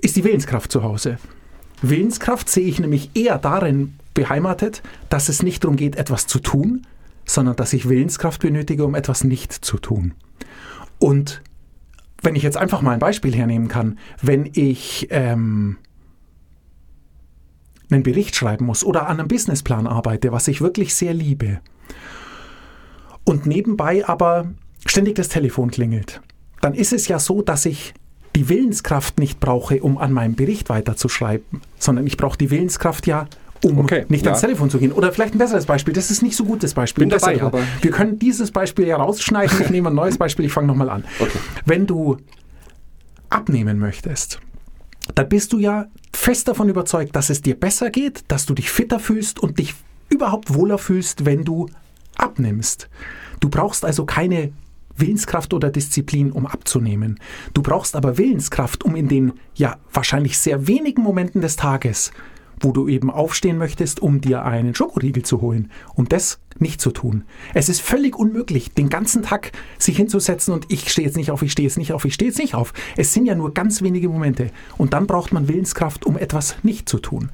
ist 0.00 0.16
die 0.16 0.24
Willenskraft 0.24 0.72
zu 0.72 0.82
Hause. 0.82 1.18
Willenskraft 1.82 2.48
sehe 2.48 2.66
ich 2.66 2.80
nämlich 2.80 3.10
eher 3.14 3.38
darin 3.38 3.94
beheimatet, 4.14 4.82
dass 5.08 5.28
es 5.28 5.42
nicht 5.42 5.62
darum 5.62 5.76
geht, 5.76 5.96
etwas 5.96 6.26
zu 6.26 6.40
tun, 6.40 6.86
sondern 7.24 7.54
dass 7.54 7.72
ich 7.72 7.88
Willenskraft 7.88 8.40
benötige, 8.40 8.84
um 8.84 8.94
etwas 8.96 9.22
nicht 9.22 9.52
zu 9.52 9.78
tun. 9.78 10.14
Und 10.98 11.42
wenn 12.22 12.36
ich 12.36 12.42
jetzt 12.42 12.56
einfach 12.56 12.82
mal 12.82 12.92
ein 12.92 12.98
Beispiel 12.98 13.34
hernehmen 13.34 13.68
kann, 13.68 13.98
wenn 14.20 14.48
ich 14.54 15.08
ähm, 15.10 15.76
einen 17.90 18.02
Bericht 18.02 18.36
schreiben 18.36 18.64
muss 18.64 18.84
oder 18.84 19.08
an 19.08 19.18
einem 19.18 19.28
Businessplan 19.28 19.86
arbeite, 19.86 20.32
was 20.32 20.48
ich 20.48 20.60
wirklich 20.60 20.94
sehr 20.94 21.14
liebe, 21.14 21.60
und 23.24 23.46
nebenbei 23.46 24.06
aber 24.08 24.50
ständig 24.86 25.14
das 25.14 25.28
Telefon 25.28 25.70
klingelt, 25.70 26.20
dann 26.60 26.74
ist 26.74 26.92
es 26.92 27.08
ja 27.08 27.18
so, 27.18 27.42
dass 27.42 27.66
ich 27.66 27.94
die 28.34 28.48
Willenskraft 28.48 29.18
nicht 29.18 29.40
brauche, 29.40 29.82
um 29.82 29.98
an 29.98 30.12
meinem 30.12 30.34
Bericht 30.34 30.68
weiterzuschreiben, 30.68 31.60
sondern 31.78 32.06
ich 32.06 32.16
brauche 32.16 32.38
die 32.38 32.50
Willenskraft 32.50 33.06
ja, 33.06 33.26
um 33.64 33.78
okay, 33.78 34.04
nicht 34.08 34.24
ja. 34.24 34.32
ans 34.32 34.40
Telefon 34.40 34.70
zu 34.70 34.78
gehen. 34.78 34.92
Oder 34.92 35.12
vielleicht 35.12 35.34
ein 35.34 35.38
besseres 35.38 35.66
Beispiel. 35.66 35.94
Das 35.94 36.10
ist 36.10 36.22
nicht 36.22 36.36
so 36.36 36.44
gutes 36.44 36.74
Beispiel. 36.74 37.02
Bin 37.02 37.10
dabei, 37.10 37.40
aber 37.40 37.60
wir 37.80 37.90
können 37.90 38.18
dieses 38.18 38.50
Beispiel 38.50 38.86
ja 38.86 38.96
rausschneiden. 38.96 39.60
Ich 39.60 39.70
nehme 39.70 39.90
ein 39.90 39.94
neues 39.94 40.18
Beispiel. 40.18 40.46
Ich 40.46 40.52
fange 40.52 40.66
nochmal 40.66 40.90
an. 40.90 41.04
Okay. 41.20 41.38
Wenn 41.64 41.86
du 41.86 42.18
abnehmen 43.30 43.78
möchtest, 43.78 44.40
dann 45.14 45.28
bist 45.28 45.52
du 45.52 45.58
ja 45.58 45.86
fest 46.12 46.48
davon 46.48 46.68
überzeugt, 46.68 47.16
dass 47.16 47.30
es 47.30 47.40
dir 47.40 47.58
besser 47.58 47.90
geht, 47.90 48.24
dass 48.28 48.46
du 48.46 48.54
dich 48.54 48.70
fitter 48.70 48.98
fühlst 48.98 49.40
und 49.40 49.58
dich 49.58 49.74
überhaupt 50.08 50.54
wohler 50.54 50.78
fühlst, 50.78 51.24
wenn 51.24 51.44
du 51.44 51.68
abnimmst. 52.16 52.88
Du 53.40 53.48
brauchst 53.48 53.84
also 53.84 54.04
keine 54.04 54.52
Willenskraft 54.96 55.54
oder 55.54 55.70
Disziplin, 55.70 56.30
um 56.30 56.46
abzunehmen. 56.46 57.18
Du 57.54 57.62
brauchst 57.62 57.96
aber 57.96 58.18
Willenskraft, 58.18 58.84
um 58.84 58.94
in 58.94 59.08
den 59.08 59.32
ja 59.54 59.76
wahrscheinlich 59.92 60.38
sehr 60.38 60.66
wenigen 60.66 61.02
Momenten 61.02 61.40
des 61.40 61.56
Tages 61.56 62.12
wo 62.62 62.72
du 62.72 62.88
eben 62.88 63.10
aufstehen 63.10 63.58
möchtest, 63.58 64.00
um 64.00 64.20
dir 64.20 64.44
einen 64.44 64.74
Schokoriegel 64.74 65.24
zu 65.24 65.40
holen, 65.40 65.70
um 65.94 66.08
das 66.08 66.40
nicht 66.58 66.80
zu 66.80 66.90
tun. 66.90 67.24
Es 67.54 67.68
ist 67.68 67.80
völlig 67.80 68.16
unmöglich, 68.16 68.72
den 68.72 68.88
ganzen 68.88 69.22
Tag 69.22 69.52
sich 69.78 69.96
hinzusetzen 69.96 70.54
und 70.54 70.66
ich 70.68 70.90
stehe 70.90 71.06
jetzt 71.06 71.16
nicht 71.16 71.30
auf, 71.30 71.42
ich 71.42 71.52
stehe 71.52 71.68
jetzt 71.68 71.78
nicht 71.78 71.92
auf, 71.92 72.04
ich 72.04 72.14
stehe 72.14 72.30
jetzt 72.30 72.38
nicht 72.38 72.54
auf. 72.54 72.72
Es 72.96 73.12
sind 73.12 73.26
ja 73.26 73.34
nur 73.34 73.52
ganz 73.52 73.82
wenige 73.82 74.08
Momente 74.08 74.50
und 74.78 74.92
dann 74.92 75.06
braucht 75.06 75.32
man 75.32 75.48
Willenskraft, 75.48 76.06
um 76.06 76.16
etwas 76.16 76.56
nicht 76.62 76.88
zu 76.88 76.98
tun. 76.98 77.30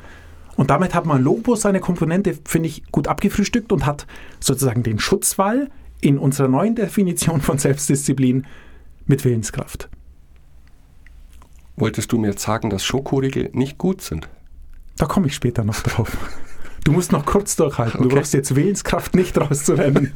Und 0.57 0.71
damit 0.71 0.95
hat 0.95 1.07
man 1.07 1.23
Lobo 1.23 1.55
seine 1.55 1.79
Komponente, 1.79 2.37
finde 2.45 2.69
ich, 2.69 2.91
gut 2.91 3.07
abgefrühstückt 3.07 3.71
und 3.71 3.87
hat 3.87 4.07
sozusagen 4.41 4.83
den 4.83 4.99
Schutzwall 4.99 5.71
in 6.01 6.19
unserer 6.19 6.49
neuen 6.49 6.75
Definition 6.75 7.41
von 7.41 7.59
Selbstdisziplin 7.59 8.47
mit 9.07 9.25
Willenskraft. 9.25 9.89
Wolltest 11.77 12.11
du 12.11 12.19
mir 12.19 12.31
jetzt 12.31 12.43
sagen, 12.43 12.71
dass 12.71 12.85
Schokoriegel 12.85 13.51
nicht 13.53 13.79
gut 13.79 14.03
sind? 14.03 14.29
Da 14.99 15.07
komme 15.07 15.29
ich 15.29 15.35
später 15.35 15.65
noch 15.65 15.81
drauf. 15.81 16.17
Du 16.85 16.93
musst 16.93 17.13
noch 17.13 17.27
kurz 17.27 17.57
durchhalten. 17.57 18.01
Okay. 18.01 18.09
Du 18.09 18.15
brauchst 18.15 18.35
jetzt 18.35 18.55
Willenskraft 18.55 19.15
nicht 19.15 19.39
rauszurennen. 19.39 20.13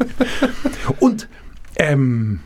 Und 1.01 1.29
ähm, 1.77 2.41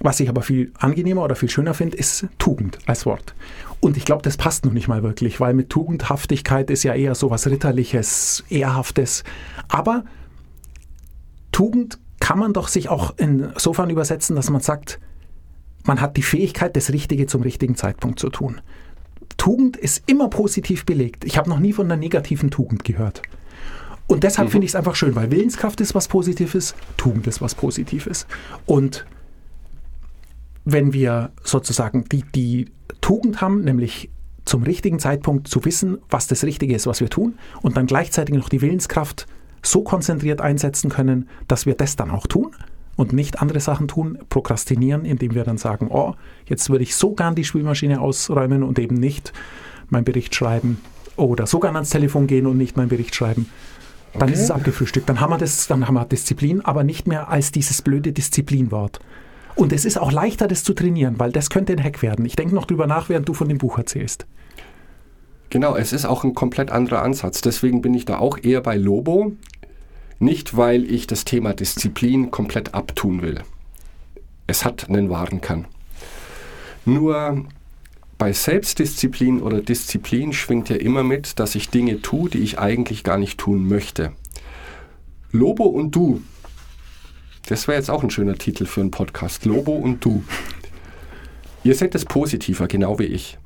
was 0.00 0.20
ich 0.20 0.28
aber 0.28 0.42
viel 0.42 0.72
angenehmer 0.78 1.22
oder 1.22 1.36
viel 1.36 1.48
schöner 1.48 1.74
finde, 1.74 1.96
ist 1.96 2.26
Tugend 2.38 2.78
als 2.86 3.06
Wort. 3.06 3.34
Und 3.80 3.96
ich 3.96 4.04
glaube, 4.04 4.22
das 4.22 4.36
passt 4.36 4.64
noch 4.64 4.72
nicht 4.72 4.88
mal 4.88 5.02
wirklich, 5.02 5.40
weil 5.40 5.54
mit 5.54 5.70
Tugendhaftigkeit 5.70 6.70
ist 6.70 6.82
ja 6.82 6.94
eher 6.94 7.14
so 7.14 7.30
was 7.30 7.46
Ritterliches, 7.46 8.44
Ehrhaftes. 8.48 9.24
Aber 9.68 10.04
Tugend 11.52 11.98
kann 12.20 12.38
man 12.38 12.52
doch 12.52 12.68
sich 12.68 12.88
auch 12.88 13.14
insofern 13.16 13.90
übersetzen, 13.90 14.36
dass 14.36 14.50
man 14.50 14.60
sagt, 14.60 15.00
man 15.84 16.00
hat 16.00 16.16
die 16.16 16.22
Fähigkeit, 16.22 16.76
das 16.76 16.92
Richtige 16.92 17.26
zum 17.26 17.42
richtigen 17.42 17.76
Zeitpunkt 17.76 18.18
zu 18.18 18.28
tun. 18.28 18.60
Tugend 19.42 19.76
ist 19.76 20.04
immer 20.06 20.28
positiv 20.28 20.86
belegt. 20.86 21.24
Ich 21.24 21.36
habe 21.36 21.50
noch 21.50 21.58
nie 21.58 21.72
von 21.72 21.86
einer 21.86 21.96
negativen 21.96 22.52
Tugend 22.52 22.84
gehört. 22.84 23.22
Und 24.06 24.22
deshalb 24.22 24.50
finde 24.50 24.66
ich 24.66 24.70
es 24.70 24.76
einfach 24.76 24.94
schön, 24.94 25.16
weil 25.16 25.32
Willenskraft 25.32 25.80
ist 25.80 25.96
was 25.96 26.06
Positives, 26.06 26.76
Tugend 26.96 27.26
ist 27.26 27.40
was 27.40 27.56
Positives. 27.56 28.28
Und 28.66 29.04
wenn 30.64 30.92
wir 30.92 31.32
sozusagen 31.42 32.04
die, 32.04 32.22
die 32.22 32.70
Tugend 33.00 33.40
haben, 33.40 33.62
nämlich 33.64 34.10
zum 34.44 34.62
richtigen 34.62 35.00
Zeitpunkt 35.00 35.48
zu 35.48 35.64
wissen, 35.64 35.98
was 36.08 36.28
das 36.28 36.44
Richtige 36.44 36.76
ist, 36.76 36.86
was 36.86 37.00
wir 37.00 37.10
tun, 37.10 37.36
und 37.62 37.76
dann 37.76 37.86
gleichzeitig 37.86 38.36
noch 38.36 38.48
die 38.48 38.60
Willenskraft 38.60 39.26
so 39.60 39.82
konzentriert 39.82 40.40
einsetzen 40.40 40.88
können, 40.88 41.28
dass 41.48 41.66
wir 41.66 41.74
das 41.74 41.96
dann 41.96 42.12
auch 42.12 42.28
tun 42.28 42.54
und 42.96 43.12
nicht 43.12 43.40
andere 43.40 43.60
Sachen 43.60 43.88
tun, 43.88 44.18
prokrastinieren, 44.28 45.04
indem 45.04 45.34
wir 45.34 45.44
dann 45.44 45.58
sagen, 45.58 45.88
oh, 45.90 46.14
jetzt 46.46 46.68
würde 46.70 46.84
ich 46.84 46.94
so 46.94 47.12
gern 47.12 47.34
die 47.34 47.44
Spülmaschine 47.44 48.00
ausräumen 48.00 48.62
und 48.62 48.78
eben 48.78 48.96
nicht 48.96 49.32
meinen 49.88 50.04
Bericht 50.04 50.34
schreiben 50.34 50.80
oder 51.16 51.46
so 51.46 51.58
gern 51.60 51.76
ans 51.76 51.90
Telefon 51.90 52.26
gehen 52.26 52.46
und 52.46 52.56
nicht 52.58 52.76
meinen 52.76 52.88
Bericht 52.88 53.14
schreiben. 53.14 53.48
Dann 54.14 54.24
Okay. 54.24 54.32
ist 54.34 54.40
es 54.40 54.50
abgefrühstückt. 54.50 55.08
Dann 55.08 55.20
haben 55.20 55.30
wir 55.30 55.38
das, 55.38 55.66
dann 55.68 55.88
haben 55.88 55.94
wir 55.94 56.04
Disziplin, 56.04 56.60
aber 56.60 56.84
nicht 56.84 57.06
mehr 57.06 57.30
als 57.30 57.50
dieses 57.50 57.80
blöde 57.80 58.12
Disziplinwort. 58.12 59.00
Und 59.54 59.72
es 59.72 59.84
ist 59.84 59.98
auch 59.98 60.12
leichter, 60.12 60.48
das 60.48 60.64
zu 60.64 60.74
trainieren, 60.74 61.18
weil 61.18 61.32
das 61.32 61.50
könnte 61.50 61.72
ein 61.72 61.82
Hack 61.82 62.02
werden. 62.02 62.24
Ich 62.24 62.36
denke 62.36 62.54
noch 62.54 62.66
drüber 62.66 62.86
nach, 62.86 63.08
während 63.08 63.28
du 63.28 63.34
von 63.34 63.48
dem 63.48 63.58
Buch 63.58 63.78
erzählst. 63.78 64.26
Genau, 65.50 65.76
es 65.76 65.92
ist 65.92 66.06
auch 66.06 66.24
ein 66.24 66.34
komplett 66.34 66.70
anderer 66.70 67.02
Ansatz. 67.02 67.42
Deswegen 67.42 67.82
bin 67.82 67.92
ich 67.92 68.06
da 68.06 68.18
auch 68.18 68.38
eher 68.42 68.62
bei 68.62 68.76
Lobo. 68.76 69.32
Nicht, 70.22 70.56
weil 70.56 70.88
ich 70.88 71.08
das 71.08 71.24
Thema 71.24 71.52
Disziplin 71.52 72.30
komplett 72.30 72.74
abtun 72.74 73.22
will. 73.22 73.42
Es 74.46 74.64
hat 74.64 74.88
einen 74.88 75.10
wahren 75.10 75.40
Kern. 75.40 75.66
Nur 76.84 77.44
bei 78.18 78.32
Selbstdisziplin 78.32 79.42
oder 79.42 79.60
Disziplin 79.60 80.32
schwingt 80.32 80.68
ja 80.68 80.76
immer 80.76 81.02
mit, 81.02 81.40
dass 81.40 81.56
ich 81.56 81.70
Dinge 81.70 82.02
tue, 82.02 82.30
die 82.30 82.38
ich 82.38 82.60
eigentlich 82.60 83.02
gar 83.02 83.18
nicht 83.18 83.40
tun 83.40 83.66
möchte. 83.66 84.12
Lobo 85.32 85.64
und 85.64 85.90
du. 85.90 86.22
Das 87.48 87.66
wäre 87.66 87.78
jetzt 87.78 87.90
auch 87.90 88.04
ein 88.04 88.10
schöner 88.10 88.36
Titel 88.36 88.66
für 88.66 88.82
einen 88.82 88.92
Podcast. 88.92 89.44
Lobo 89.44 89.72
und 89.72 90.04
du. 90.04 90.22
Ihr 91.64 91.74
seht 91.74 91.96
es 91.96 92.04
positiver, 92.04 92.68
genau 92.68 93.00
wie 93.00 93.06
ich. 93.06 93.38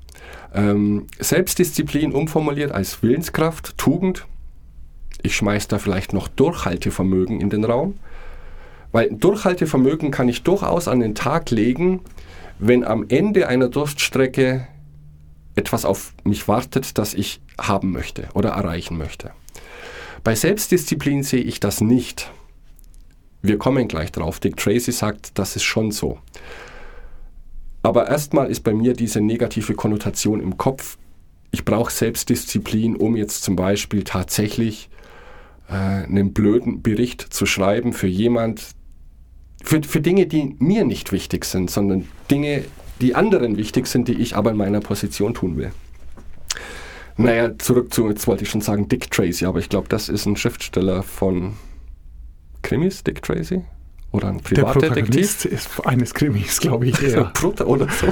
Ähm, 0.55 1.07
Selbstdisziplin 1.19 2.13
umformuliert 2.13 2.71
als 2.71 3.03
Willenskraft, 3.03 3.79
Tugend. 3.79 4.27
Ich 5.23 5.37
schmeiß 5.37 5.69
da 5.69 5.79
vielleicht 5.79 6.13
noch 6.13 6.29
Durchhaltevermögen 6.29 7.41
in 7.41 7.51
den 7.51 7.65
Raum. 7.65 7.95
Weil 8.93 9.11
Durchhaltevermögen 9.11 10.11
kann 10.11 10.29
ich 10.29 10.43
durchaus 10.43 10.89
an 10.89 11.01
den 11.01 11.15
Tag 11.15 11.51
legen, 11.51 12.01
wenn 12.59 12.85
am 12.85 13.07
Ende 13.09 13.49
einer 13.49 13.69
Durststrecke 13.69 14.67
etwas 15.55 15.85
auf 15.85 16.15
mich 16.25 16.49
wartet, 16.49 16.99
das 16.99 17.15
ich 17.15 17.41
haben 17.59 17.93
möchte 17.93 18.29
oder 18.35 18.51
erreichen 18.51 18.99
möchte. 18.99 19.31
Bei 20.23 20.35
Selbstdisziplin 20.35 21.23
sehe 21.23 21.43
ich 21.43 21.61
das 21.61 21.81
nicht. 21.81 22.31
Wir 23.43 23.59
kommen 23.59 23.89
gleich 23.89 24.13
drauf. 24.13 24.41
Dick 24.41 24.57
Tracy 24.57 24.93
sagt, 24.93 25.39
das 25.39 25.57
ist 25.57 25.63
schon 25.63 25.93
so. 25.93 26.19
Aber 27.83 28.09
erstmal 28.09 28.51
ist 28.51 28.65
bei 28.65 28.75
mir 28.75 28.95
diese 28.95 29.21
negative 29.21 29.75
Konnotation 29.75 30.41
im 30.41 30.59
Kopf. 30.59 30.99
Ich 31.53 31.65
brauche 31.65 31.93
Selbstdisziplin, 31.93 32.97
um 32.97 33.17
jetzt 33.17 33.45
zum 33.45 33.55
Beispiel 33.55 34.03
tatsächlich 34.03 34.91
äh, 35.69 35.73
einen 35.73 36.33
blöden 36.33 36.83
Bericht 36.83 37.21
zu 37.21 37.47
schreiben 37.47 37.93
für 37.93 38.07
jemand, 38.07 38.63
für, 39.63 39.83
für 39.83 40.01
Dinge, 40.01 40.27
die 40.27 40.57
mir 40.59 40.85
nicht 40.85 41.13
wichtig 41.13 41.45
sind, 41.45 41.71
sondern 41.71 42.07
Dinge, 42.31 42.65
die 43.01 43.15
anderen 43.15 43.57
wichtig 43.57 43.87
sind, 43.87 44.09
die 44.09 44.15
ich 44.15 44.37
aber 44.37 44.53
in 44.53 44.57
meiner 44.57 44.81
Position 44.81 45.35
tun 45.35 45.57
will. 45.57 45.73
Naja, 47.19 47.59
zurück 47.59 47.93
zu, 47.93 48.09
jetzt 48.09 48.27
wollte 48.27 48.45
ich 48.45 48.51
schon 48.51 48.61
sagen 48.61 48.89
Dick 48.89 49.11
Tracy, 49.11 49.47
aber 49.47 49.59
ich 49.59 49.69
glaube, 49.69 49.89
das 49.89 50.09
ist 50.09 50.27
ein 50.27 50.37
Schriftsteller 50.37 51.03
von 51.03 51.55
Krimis, 52.63 53.03
Dick 53.05 53.23
Tracy? 53.23 53.65
Oder 54.13 54.29
ein 54.29 54.39
Der 54.39 54.43
Privatdetektiv? 54.43 55.05
Protagonist 55.05 55.45
ist 55.47 55.87
eines 55.87 56.15
Krimis, 56.15 56.61
glaube 56.61 56.87
ich, 56.87 57.03
eher. 57.03 57.25
Prota 57.25 57.65
oder 57.65 57.89
so. 57.89 58.09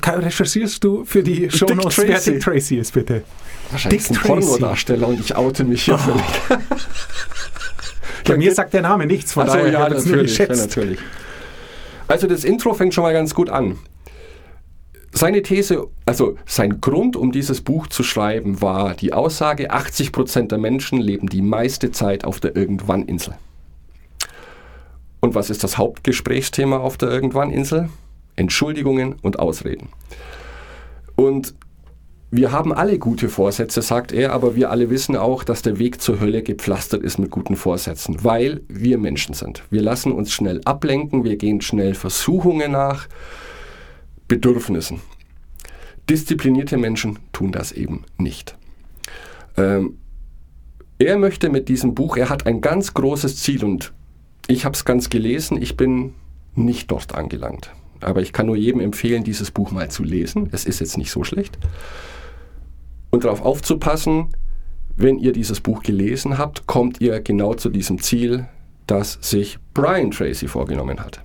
Kai, 0.00 0.16
Recherchierst 0.16 0.82
du 0.82 1.04
für 1.04 1.22
die 1.22 1.50
Shownotes, 1.50 1.98
wer 1.98 2.14
Tracy. 2.14 2.32
Dick 2.32 2.42
Tracy 2.42 2.76
ist, 2.76 2.92
bitte? 2.92 3.24
Wahrscheinlich 3.70 4.02
Dick 4.02 4.10
ist 4.10 4.24
ein. 4.24 4.30
Oh. 4.30 4.40
Pornodarsteller 4.40 5.08
und 5.08 5.20
ich 5.20 5.36
oute 5.36 5.64
mich 5.64 5.84
hier 5.84 5.98
völlig. 5.98 6.24
Bei 8.24 8.36
mir 8.36 8.54
sagt 8.54 8.72
der 8.72 8.82
Name 8.82 9.06
nichts, 9.06 9.32
von 9.32 9.44
Ach 9.44 9.52
so, 9.52 9.58
daher 9.58 9.72
ja, 9.72 9.86
es 9.88 10.06
nur 10.06 10.16
natürlich, 10.16 10.38
ja, 10.38 10.46
natürlich. 10.48 10.98
Also 12.08 12.26
das 12.26 12.44
Intro 12.44 12.74
fängt 12.74 12.94
schon 12.94 13.02
mal 13.02 13.12
ganz 13.12 13.34
gut 13.34 13.50
an. 13.50 13.78
Seine 15.12 15.42
These, 15.42 15.86
also 16.06 16.36
sein 16.44 16.80
Grund, 16.80 17.16
um 17.16 17.30
dieses 17.30 17.60
Buch 17.60 17.86
zu 17.86 18.02
schreiben, 18.02 18.60
war 18.60 18.94
die 18.94 19.12
Aussage, 19.12 19.72
80% 19.72 20.48
der 20.48 20.58
Menschen 20.58 21.00
leben 21.00 21.28
die 21.28 21.42
meiste 21.42 21.92
Zeit 21.92 22.24
auf 22.24 22.40
der 22.40 22.56
Irgendwann-Insel. 22.56 23.34
Und 25.20 25.34
was 25.34 25.50
ist 25.50 25.62
das 25.62 25.78
Hauptgesprächsthema 25.78 26.78
auf 26.78 26.96
der 26.98 27.10
Irgendwann-Insel? 27.10 27.90
Entschuldigungen 28.36 29.14
und 29.22 29.38
Ausreden. 29.38 29.88
Und 31.16 31.54
wir 32.30 32.50
haben 32.50 32.72
alle 32.72 32.98
gute 32.98 33.28
Vorsätze, 33.28 33.80
sagt 33.80 34.10
er, 34.10 34.32
aber 34.32 34.56
wir 34.56 34.70
alle 34.70 34.90
wissen 34.90 35.16
auch, 35.16 35.44
dass 35.44 35.62
der 35.62 35.78
Weg 35.78 36.00
zur 36.00 36.18
Hölle 36.18 36.42
gepflastert 36.42 37.04
ist 37.04 37.18
mit 37.18 37.30
guten 37.30 37.54
Vorsätzen, 37.54 38.24
weil 38.24 38.62
wir 38.66 38.98
Menschen 38.98 39.34
sind. 39.34 39.62
Wir 39.70 39.82
lassen 39.82 40.10
uns 40.10 40.32
schnell 40.32 40.60
ablenken, 40.64 41.22
wir 41.22 41.36
gehen 41.36 41.60
schnell 41.60 41.94
Versuchungen 41.94 42.72
nach, 42.72 43.06
Bedürfnissen. 44.26 45.00
Disziplinierte 46.10 46.76
Menschen 46.76 47.20
tun 47.32 47.52
das 47.52 47.70
eben 47.70 48.04
nicht. 48.18 48.56
Ähm, 49.56 49.98
er 50.98 51.18
möchte 51.18 51.50
mit 51.50 51.68
diesem 51.68 51.94
Buch, 51.94 52.16
er 52.16 52.30
hat 52.30 52.46
ein 52.46 52.60
ganz 52.60 52.94
großes 52.94 53.36
Ziel 53.36 53.64
und 53.64 53.92
ich 54.48 54.64
habe 54.64 54.74
es 54.74 54.84
ganz 54.84 55.08
gelesen, 55.08 55.60
ich 55.62 55.76
bin 55.76 56.14
nicht 56.54 56.90
dort 56.90 57.14
angelangt. 57.14 57.70
Aber 58.04 58.22
ich 58.22 58.32
kann 58.32 58.46
nur 58.46 58.56
jedem 58.56 58.80
empfehlen, 58.80 59.24
dieses 59.24 59.50
Buch 59.50 59.70
mal 59.70 59.90
zu 59.90 60.02
lesen. 60.04 60.48
Es 60.52 60.64
ist 60.64 60.80
jetzt 60.80 60.98
nicht 60.98 61.10
so 61.10 61.24
schlecht. 61.24 61.58
Und 63.10 63.24
darauf 63.24 63.42
aufzupassen, 63.42 64.28
wenn 64.96 65.18
ihr 65.18 65.32
dieses 65.32 65.60
Buch 65.60 65.82
gelesen 65.82 66.38
habt, 66.38 66.66
kommt 66.66 67.00
ihr 67.00 67.20
genau 67.20 67.54
zu 67.54 67.68
diesem 67.68 68.00
Ziel, 68.00 68.48
das 68.86 69.18
sich 69.20 69.58
Brian 69.72 70.10
Tracy 70.10 70.48
vorgenommen 70.48 71.00
hat. 71.00 71.22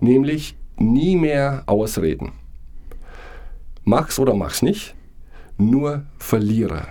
Nämlich 0.00 0.56
nie 0.76 1.16
mehr 1.16 1.62
ausreden. 1.66 2.32
Mach's 3.84 4.18
oder 4.18 4.34
mach's 4.34 4.62
nicht. 4.62 4.94
Nur 5.58 6.06
Verlierer 6.18 6.88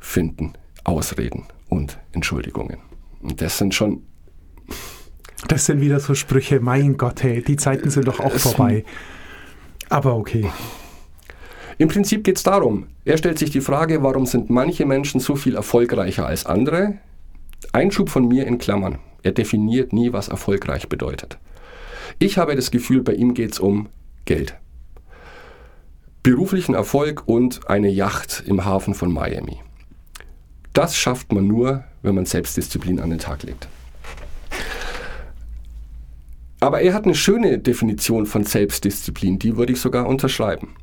finden 0.00 0.52
Ausreden 0.84 1.44
und 1.68 1.98
Entschuldigungen. 2.12 2.78
Und 3.20 3.40
das 3.40 3.58
sind 3.58 3.74
schon 3.74 4.02
Das 5.48 5.66
sind 5.66 5.80
wieder 5.80 6.00
so 6.00 6.14
Sprüche, 6.14 6.60
mein 6.60 6.96
Gott, 6.96 7.22
hey, 7.22 7.42
die 7.42 7.56
Zeiten 7.56 7.90
sind 7.90 8.08
doch 8.08 8.20
auch 8.20 8.34
Es- 8.34 8.42
vorbei. 8.42 8.84
Aber 9.88 10.16
okay. 10.16 10.50
Im 11.78 11.88
Prinzip 11.88 12.24
geht 12.24 12.38
es 12.38 12.42
darum, 12.42 12.86
er 13.04 13.18
stellt 13.18 13.38
sich 13.38 13.50
die 13.50 13.60
Frage, 13.60 14.02
warum 14.02 14.24
sind 14.26 14.48
manche 14.48 14.86
Menschen 14.86 15.20
so 15.20 15.36
viel 15.36 15.54
erfolgreicher 15.54 16.26
als 16.26 16.46
andere? 16.46 16.94
Einschub 17.72 18.08
von 18.08 18.26
mir 18.26 18.46
in 18.46 18.58
Klammern. 18.58 18.98
Er 19.22 19.32
definiert 19.32 19.92
nie, 19.92 20.12
was 20.12 20.28
erfolgreich 20.28 20.88
bedeutet. 20.88 21.38
Ich 22.18 22.38
habe 22.38 22.56
das 22.56 22.70
Gefühl, 22.70 23.02
bei 23.02 23.12
ihm 23.12 23.34
geht 23.34 23.52
es 23.52 23.58
um 23.60 23.88
Geld. 24.24 24.56
Beruflichen 26.22 26.74
Erfolg 26.74 27.24
und 27.26 27.68
eine 27.68 27.88
Yacht 27.88 28.42
im 28.46 28.64
Hafen 28.64 28.94
von 28.94 29.12
Miami. 29.12 29.58
Das 30.72 30.96
schafft 30.96 31.32
man 31.32 31.46
nur, 31.46 31.84
wenn 32.02 32.14
man 32.14 32.26
Selbstdisziplin 32.26 33.00
an 33.00 33.10
den 33.10 33.18
Tag 33.18 33.42
legt. 33.42 33.68
Aber 36.60 36.80
er 36.80 36.94
hat 36.94 37.04
eine 37.04 37.14
schöne 37.14 37.58
Definition 37.58 38.26
von 38.26 38.44
Selbstdisziplin, 38.44 39.38
die 39.38 39.56
würde 39.56 39.72
ich 39.72 39.80
sogar 39.80 40.06
unterschreiben. 40.06 40.74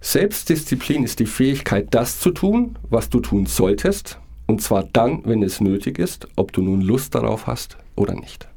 Selbstdisziplin 0.00 1.04
ist 1.04 1.18
die 1.18 1.26
Fähigkeit, 1.26 1.88
das 1.90 2.20
zu 2.20 2.30
tun, 2.30 2.78
was 2.88 3.10
du 3.10 3.20
tun 3.20 3.46
solltest, 3.46 4.18
und 4.46 4.62
zwar 4.62 4.84
dann, 4.84 5.24
wenn 5.24 5.42
es 5.42 5.60
nötig 5.60 5.98
ist, 5.98 6.28
ob 6.36 6.52
du 6.52 6.62
nun 6.62 6.80
Lust 6.80 7.14
darauf 7.14 7.46
hast 7.46 7.76
oder 7.96 8.14
nicht. 8.14 8.48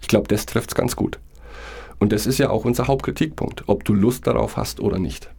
Ich 0.00 0.08
glaube, 0.08 0.28
das 0.28 0.46
trifft 0.46 0.70
es 0.70 0.74
ganz 0.74 0.94
gut. 0.94 1.18
Und 1.98 2.12
das 2.12 2.26
ist 2.26 2.38
ja 2.38 2.50
auch 2.50 2.64
unser 2.64 2.86
Hauptkritikpunkt, 2.86 3.64
ob 3.68 3.84
du 3.84 3.94
Lust 3.94 4.26
darauf 4.26 4.56
hast 4.56 4.80
oder 4.80 4.98
nicht. 4.98 5.30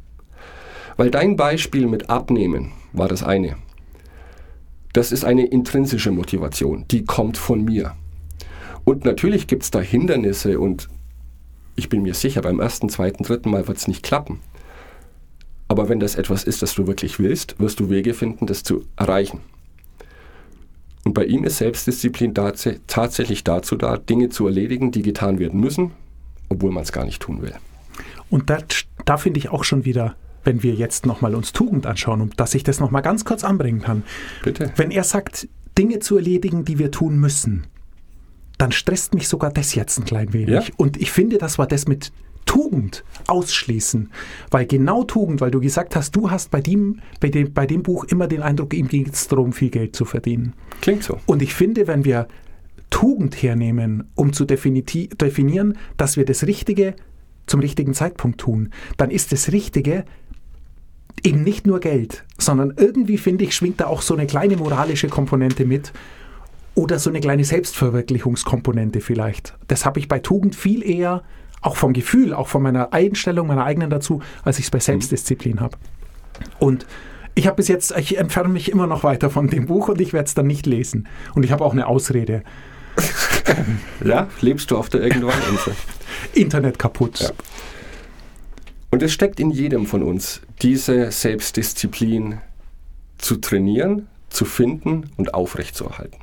Weil 0.96 1.12
dein 1.12 1.36
Beispiel 1.36 1.86
mit 1.86 2.10
Abnehmen 2.10 2.72
war 2.91 3.08
das 3.08 3.24
eine. 3.24 3.58
Das 4.93 5.12
ist 5.12 5.24
eine 5.24 5.46
intrinsische 5.46 6.12
Motivation, 6.12 6.86
die 6.89 7.06
kommt 7.06 7.38
von 7.38 7.63
mir. 7.63 7.93
Und 8.88 9.04
natürlich 9.04 9.47
gibt 9.47 9.63
es 9.63 9.69
da 9.69 9.82
Hindernisse 9.82 10.62
und 10.62 10.88
ich 11.76 11.89
bin 11.89 12.04
mir 12.04 12.13
sicher, 12.13 12.41
beim 12.41 12.62
ersten, 12.62 12.88
zweiten, 12.88 13.26
dritten 13.26 13.50
Mal 13.50 13.67
wird 13.67 13.80
es 13.80 13.89
nicht 13.89 14.02
klappen. 14.02 14.39
Aber 15.67 15.89
wenn 15.89 16.00
das 16.00 16.15
etwas 16.15 16.45
ist, 16.45 16.62
das 16.62 16.73
du 16.73 16.88
wirklich 16.88 17.19
willst, 17.19 17.60
wirst 17.60 17.82
du 17.82 17.89
Wege 17.89 18.13
finden, 18.13 18.45
das 18.45 18.63
zu 18.63 18.86
erreichen. 18.95 19.41
Und 21.04 21.15
bei 21.15 21.26
ihm 21.26 21.43
ist 21.43 21.58
Selbstdisziplin 21.58 22.34
tats 22.34 22.69
tatsächlich 22.88 23.43
dazu 23.43 23.76
da, 23.76 23.97
Dinge 23.97 24.30
zu 24.30 24.47
erledigen, 24.47 24.93
die 24.93 25.02
getan 25.02 25.38
werden 25.38 25.60
müssen, 25.60 25.91
obwohl 26.47 26.71
man 26.71 26.84
es 26.84 26.93
gar 26.93 27.04
nicht 27.04 27.21
tun 27.21 27.41
will. 27.41 27.56
Und 28.30 28.50
da, 28.50 28.60
da 29.04 29.17
finde 29.17 29.39
ich 29.39 29.50
auch 29.50 29.65
schon 29.65 29.84
wieder, 29.84 30.15
wenn 30.45 30.63
wir 30.63 30.76
jetzt 30.76 31.06
nochmal 31.06 31.36
uns 31.36 31.52
Tugend 31.52 31.86
anschauen, 31.88 32.21
um 32.21 32.30
dass 32.38 32.56
ich 32.56 32.63
das 32.63 32.80
nochmal 32.80 33.02
ganz 33.02 33.26
kurz 33.26 33.43
anbringen 33.43 33.82
kann. 33.82 34.04
Bitte. 34.45 34.71
Wenn 34.78 34.91
er 34.91 35.04
sagt, 35.04 35.50
Dinge 35.78 36.00
zu 36.00 36.15
erledigen, 36.15 36.63
die 36.63 36.80
wir 36.80 36.89
tun 36.89 37.19
müssen, 37.19 37.67
dann 38.58 38.72
stresst 38.72 39.13
mich 39.13 39.28
sogar 39.28 39.52
das 39.52 39.76
jetzt 39.76 39.98
ein 40.00 40.06
klein 40.06 40.34
wenig. 40.34 40.67
Ja? 40.67 40.74
Und 40.78 40.98
ich 40.98 41.12
finde, 41.12 41.38
das 41.38 41.58
war 41.58 41.67
das 41.67 41.88
mit 41.88 42.12
Tugend 42.46 43.04
ausschließen. 43.28 44.10
Weil 44.50 44.65
genau 44.65 45.04
Tugend, 45.04 45.41
weil 45.41 45.52
du 45.52 45.60
gesagt 45.60 45.96
hast, 45.96 46.15
du 46.15 46.32
hast 46.32 46.50
bei 46.50 46.62
dem, 46.62 47.02
bei 47.20 47.30
dem, 47.30 47.54
bei 47.54 47.67
dem 47.67 47.84
Buch 47.84 48.06
immer 48.06 48.28
den 48.28 48.41
Eindruck, 48.41 48.74
ihm 48.74 48.88
ging 48.88 49.08
es 49.08 49.28
darum, 49.28 49.54
viel 49.54 49.70
Geld 49.70 49.96
zu 49.96 50.06
verdienen. 50.06 50.54
Klingt 50.82 51.04
so. 51.04 51.20
Und 51.26 51.41
ich 51.41 51.54
finde, 51.54 51.88
wenn 51.88 52.06
wir 52.06 52.28
Tugend 52.89 53.36
hernehmen, 53.43 54.10
um 54.15 54.34
zu 54.34 54.46
definieren, 54.46 55.78
dass 55.98 56.15
wir 56.15 56.26
das 56.26 56.48
Richtige 56.48 56.96
zum 57.46 57.60
richtigen 57.60 57.93
Zeitpunkt 57.93 58.39
tun, 58.39 58.70
dann 58.96 59.12
ist 59.12 59.32
das 59.32 59.52
Richtige 59.52 60.06
eben 61.24 61.43
nicht 61.43 61.67
nur 61.67 61.80
Geld, 61.80 62.24
sondern 62.38 62.74
irgendwie, 62.78 63.17
finde 63.17 63.43
ich, 63.43 63.56
schwingt 63.56 63.82
da 63.82 63.88
auch 63.88 64.02
so 64.02 64.13
eine 64.13 64.28
kleine 64.28 64.56
moralische 64.56 65.10
Komponente 65.10 65.65
mit 65.65 65.91
oder 66.78 67.00
so 67.00 67.10
eine 67.10 67.20
kleine 67.20 67.44
Selbstverwirklichungskomponente 67.44 69.02
vielleicht. 69.02 69.56
Das 69.68 69.84
habe 69.84 70.00
ich 70.00 70.08
bei 70.08 70.20
Tugend 70.20 70.56
viel 70.56 70.88
eher, 70.88 71.24
auch 71.62 71.76
vom 71.76 71.92
Gefühl, 71.92 72.36
auch 72.36 72.48
von 72.48 72.62
meiner 72.62 72.94
Einstellung, 72.94 73.48
meiner 73.48 73.66
eigenen 73.66 73.90
dazu, 73.90 74.22
als 74.44 74.60
ich 74.60 74.66
es 74.66 74.72
bei 74.72 74.80
Selbstdisziplin 74.80 75.60
habe. 75.60 75.76
Und 76.60 76.86
ich 77.34 77.48
habe 77.48 77.56
bis 77.56 77.68
jetzt, 77.68 77.98
ich 77.98 78.20
entferne 78.20 78.50
mich 78.50 78.72
immer 78.72 78.86
noch 78.86 79.04
weiter 79.04 79.32
von 79.32 79.48
dem 79.48 79.66
Buch 79.66 79.88
und 79.90 80.00
ich 80.00 80.13
werde 80.13 80.28
es 80.28 80.36
dann 80.36 80.46
nicht 80.46 80.68
lesen. 80.68 81.08
Und 81.34 81.44
ich 81.44 81.52
habe 81.52 81.66
auch 81.66 81.74
eine 81.74 81.88
Ausrede. 81.88 82.44
Ja, 84.04 84.28
lebst 84.42 84.70
du 84.70 84.78
auf 84.78 84.90
der 84.90 85.02
Irgendwann-Insel. 85.02 85.74
Internet 86.34 86.78
kaputt. 86.78 87.20
Ja. 87.22 87.30
Und 88.92 89.02
es 89.02 89.13
steckt 89.13 89.40
in 89.40 89.50
jedem 89.50 89.86
von 89.86 90.04
uns, 90.04 90.42
diese 90.62 91.12
Selbstdisziplin 91.12 92.40
zu 93.18 93.38
trainieren, 93.38 94.08
zu 94.30 94.44
finden 94.44 95.10
und 95.16 95.34
aufrechtzuerhalten. 95.34 96.18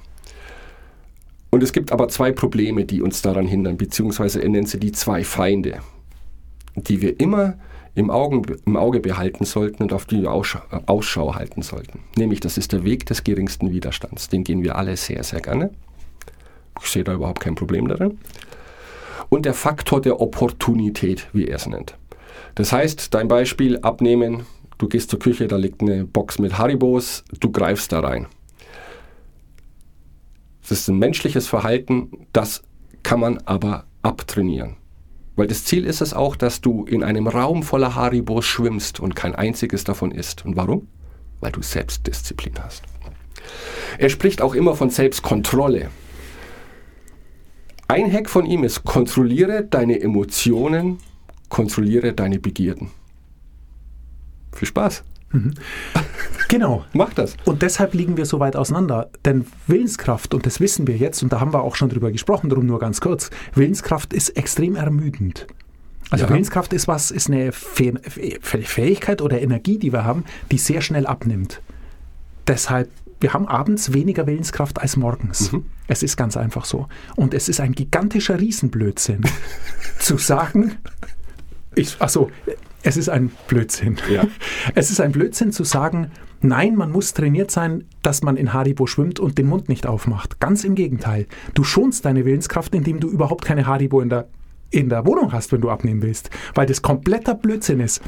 Und 1.54 1.62
es 1.62 1.72
gibt 1.72 1.92
aber 1.92 2.08
zwei 2.08 2.32
Probleme, 2.32 2.84
die 2.84 3.00
uns 3.00 3.22
daran 3.22 3.46
hindern, 3.46 3.76
beziehungsweise 3.76 4.42
er 4.42 4.48
nennt 4.48 4.68
sie 4.68 4.80
die 4.80 4.90
zwei 4.90 5.22
Feinde, 5.22 5.78
die 6.74 7.00
wir 7.00 7.20
immer 7.20 7.54
im, 7.94 8.10
Augen, 8.10 8.42
im 8.66 8.76
Auge 8.76 8.98
behalten 8.98 9.44
sollten 9.44 9.84
und 9.84 9.92
auf 9.92 10.04
die 10.04 10.22
wir 10.22 10.32
Ausschau, 10.32 10.58
Ausschau 10.86 11.36
halten 11.36 11.62
sollten. 11.62 12.00
Nämlich, 12.16 12.40
das 12.40 12.58
ist 12.58 12.72
der 12.72 12.82
Weg 12.82 13.06
des 13.06 13.22
geringsten 13.22 13.70
Widerstands. 13.70 14.28
Den 14.28 14.42
gehen 14.42 14.64
wir 14.64 14.74
alle 14.74 14.96
sehr, 14.96 15.22
sehr 15.22 15.40
gerne. 15.40 15.70
Ich 16.82 16.88
sehe 16.88 17.04
da 17.04 17.14
überhaupt 17.14 17.38
kein 17.38 17.54
Problem 17.54 17.86
darin. 17.86 18.18
Und 19.28 19.46
der 19.46 19.54
Faktor 19.54 20.00
der 20.00 20.20
Opportunität, 20.20 21.28
wie 21.32 21.46
er 21.46 21.54
es 21.54 21.68
nennt. 21.68 21.96
Das 22.56 22.72
heißt, 22.72 23.14
dein 23.14 23.28
Beispiel 23.28 23.78
abnehmen, 23.78 24.44
du 24.78 24.88
gehst 24.88 25.08
zur 25.08 25.20
Küche, 25.20 25.46
da 25.46 25.54
liegt 25.54 25.82
eine 25.82 26.04
Box 26.04 26.40
mit 26.40 26.58
Haribos, 26.58 27.22
du 27.38 27.52
greifst 27.52 27.92
da 27.92 28.00
rein. 28.00 28.26
Das 30.66 30.80
ist 30.80 30.88
ein 30.88 30.98
menschliches 30.98 31.46
Verhalten, 31.46 32.26
das 32.32 32.62
kann 33.02 33.20
man 33.20 33.38
aber 33.44 33.84
abtrainieren. 34.02 34.76
Weil 35.36 35.46
das 35.46 35.64
Ziel 35.64 35.84
ist 35.84 36.00
es 36.00 36.14
auch, 36.14 36.36
dass 36.36 36.62
du 36.62 36.84
in 36.84 37.02
einem 37.02 37.26
Raum 37.26 37.62
voller 37.62 37.94
Haribos 37.94 38.46
schwimmst 38.46 38.98
und 38.98 39.14
kein 39.14 39.34
einziges 39.34 39.84
davon 39.84 40.10
isst. 40.10 40.44
Und 40.46 40.56
warum? 40.56 40.88
Weil 41.40 41.52
du 41.52 41.60
Selbstdisziplin 41.60 42.54
hast. 42.62 42.82
Er 43.98 44.08
spricht 44.08 44.40
auch 44.40 44.54
immer 44.54 44.74
von 44.74 44.88
Selbstkontrolle. 44.90 45.90
Ein 47.88 48.10
Hack 48.10 48.30
von 48.30 48.46
ihm 48.46 48.64
ist, 48.64 48.84
kontrolliere 48.84 49.64
deine 49.64 50.00
Emotionen, 50.00 50.98
kontrolliere 51.50 52.14
deine 52.14 52.38
Begierden. 52.38 52.90
Viel 54.54 54.68
Spaß. 54.68 55.04
Genau. 56.48 56.84
Mach 56.92 57.12
das. 57.14 57.36
Und 57.44 57.62
deshalb 57.62 57.94
liegen 57.94 58.16
wir 58.16 58.26
so 58.26 58.38
weit 58.40 58.56
auseinander. 58.56 59.10
Denn 59.24 59.46
Willenskraft, 59.66 60.34
und 60.34 60.46
das 60.46 60.60
wissen 60.60 60.86
wir 60.86 60.96
jetzt, 60.96 61.22
und 61.22 61.32
da 61.32 61.40
haben 61.40 61.52
wir 61.52 61.62
auch 61.62 61.74
schon 61.76 61.88
drüber 61.88 62.12
gesprochen, 62.12 62.48
darum 62.50 62.66
nur 62.66 62.78
ganz 62.78 63.00
kurz, 63.00 63.30
Willenskraft 63.54 64.12
ist 64.12 64.30
extrem 64.30 64.76
ermüdend. 64.76 65.46
Also 66.10 66.24
Ja. 66.26 66.30
Willenskraft 66.30 66.72
ist 66.72 66.86
was, 66.86 67.10
ist 67.10 67.28
eine 67.28 67.50
Fäh- 67.50 67.98
Fäh- 68.02 68.62
Fähigkeit 68.66 69.22
oder 69.22 69.40
Energie, 69.40 69.78
die 69.78 69.92
wir 69.92 70.04
haben, 70.04 70.24
die 70.52 70.58
sehr 70.58 70.80
schnell 70.82 71.06
abnimmt. 71.06 71.60
Deshalb, 72.46 72.90
wir 73.20 73.32
haben 73.32 73.48
abends 73.48 73.94
weniger 73.94 74.26
Willenskraft 74.26 74.80
als 74.82 74.96
morgens. 74.98 75.50
Es 75.88 76.02
ist 76.02 76.16
ganz 76.16 76.36
einfach 76.36 76.66
so. 76.66 76.88
Und 77.16 77.32
es 77.32 77.48
ist 77.48 77.58
ein 77.58 77.72
gigantischer 77.72 78.38
Riesenblödsinn, 78.38 79.22
zu 79.98 80.18
sagen, 80.18 80.76
ich, 81.74 81.96
achso, 82.00 82.30
es 82.84 82.96
ist 82.98 83.08
ein 83.08 83.30
Blödsinn. 83.48 83.96
Ja. 84.10 84.24
Es 84.74 84.90
ist 84.90 85.00
ein 85.00 85.12
Blödsinn 85.12 85.52
zu 85.52 85.64
sagen, 85.64 86.10
nein, 86.40 86.76
man 86.76 86.92
muss 86.92 87.14
trainiert 87.14 87.50
sein, 87.50 87.84
dass 88.02 88.22
man 88.22 88.36
in 88.36 88.52
Haribo 88.52 88.86
schwimmt 88.86 89.18
und 89.18 89.38
den 89.38 89.46
Mund 89.46 89.68
nicht 89.68 89.86
aufmacht. 89.86 90.38
Ganz 90.38 90.64
im 90.64 90.74
Gegenteil. 90.74 91.26
Du 91.54 91.64
schonst 91.64 92.04
deine 92.04 92.24
Willenskraft, 92.24 92.74
indem 92.74 93.00
du 93.00 93.08
überhaupt 93.08 93.44
keine 93.44 93.66
Haribo 93.66 94.00
in 94.00 94.10
der, 94.10 94.28
in 94.70 94.88
der 94.90 95.06
Wohnung 95.06 95.32
hast, 95.32 95.50
wenn 95.52 95.62
du 95.62 95.70
abnehmen 95.70 96.02
willst. 96.02 96.30
Weil 96.54 96.66
das 96.66 96.82
kompletter 96.82 97.34
Blödsinn 97.34 97.80
ist. 97.80 98.02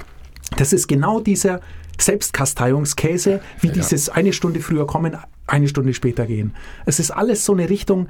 Das 0.57 0.73
ist 0.73 0.87
genau 0.87 1.21
dieser 1.21 1.61
Selbstkasteiungskäse, 1.99 3.41
wie 3.61 3.71
dieses 3.71 4.11
eine 4.11 4.33
Stunde 4.33 4.61
früher 4.61 4.87
kommen, 4.87 5.17
eine 5.47 5.69
Stunde 5.69 5.95
später 5.95 6.27
gehen. 6.27 6.55
Es 6.85 7.01
ist 7.01 7.11
alles 7.11 7.45
so 7.45 7.55
eine 7.55 7.71
Richtung, 7.71 8.09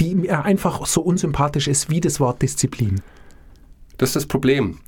die 0.00 0.16
mir 0.16 0.44
einfach 0.44 0.84
so 0.86 1.00
unsympathisch 1.00 1.68
ist 1.68 1.90
wie 1.90 2.00
das 2.00 2.18
Wort 2.18 2.42
Disziplin. 2.42 3.00
Das 3.96 4.10
ist 4.10 4.16
das 4.16 4.26
Problem. 4.26 4.78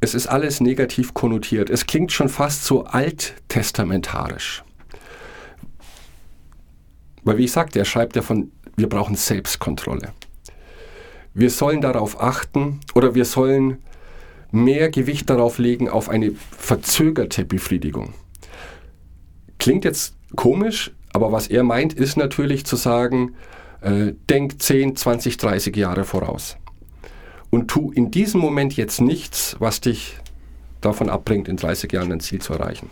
Es 0.00 0.14
ist 0.14 0.28
alles 0.28 0.60
negativ 0.60 1.12
konnotiert. 1.12 1.70
Es 1.70 1.86
klingt 1.86 2.12
schon 2.12 2.28
fast 2.28 2.64
so 2.64 2.84
alttestamentarisch. 2.84 4.62
Weil 7.24 7.38
wie 7.38 7.44
ich 7.44 7.52
sagte, 7.52 7.80
er 7.80 7.84
schreibt 7.84 8.14
ja 8.14 8.22
von, 8.22 8.52
wir 8.76 8.88
brauchen 8.88 9.16
Selbstkontrolle. 9.16 10.12
Wir 11.34 11.50
sollen 11.50 11.80
darauf 11.80 12.20
achten 12.20 12.80
oder 12.94 13.14
wir 13.14 13.24
sollen 13.24 13.78
mehr 14.50 14.88
Gewicht 14.88 15.28
darauf 15.28 15.58
legen 15.58 15.88
auf 15.88 16.08
eine 16.08 16.32
verzögerte 16.56 17.44
Befriedigung. 17.44 18.14
Klingt 19.58 19.84
jetzt 19.84 20.14
komisch, 20.36 20.92
aber 21.12 21.32
was 21.32 21.48
er 21.48 21.64
meint, 21.64 21.92
ist 21.92 22.16
natürlich 22.16 22.64
zu 22.64 22.76
sagen, 22.76 23.34
äh, 23.80 24.12
denk 24.30 24.62
10, 24.62 24.96
20, 24.96 25.36
30 25.36 25.76
Jahre 25.76 26.04
voraus 26.04 26.56
und 27.50 27.68
tu 27.68 27.90
in 27.92 28.10
diesem 28.10 28.40
Moment 28.40 28.76
jetzt 28.76 29.00
nichts, 29.00 29.56
was 29.58 29.80
dich 29.80 30.16
davon 30.80 31.08
abbringt, 31.08 31.48
in 31.48 31.56
30 31.56 31.92
Jahren 31.92 32.10
dein 32.10 32.20
Ziel 32.20 32.40
zu 32.40 32.52
erreichen. 32.52 32.90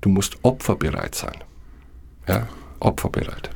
Du 0.00 0.08
musst 0.08 0.36
opferbereit 0.42 1.14
sein. 1.14 1.36
Ja, 2.28 2.48
opferbereit. 2.80 3.50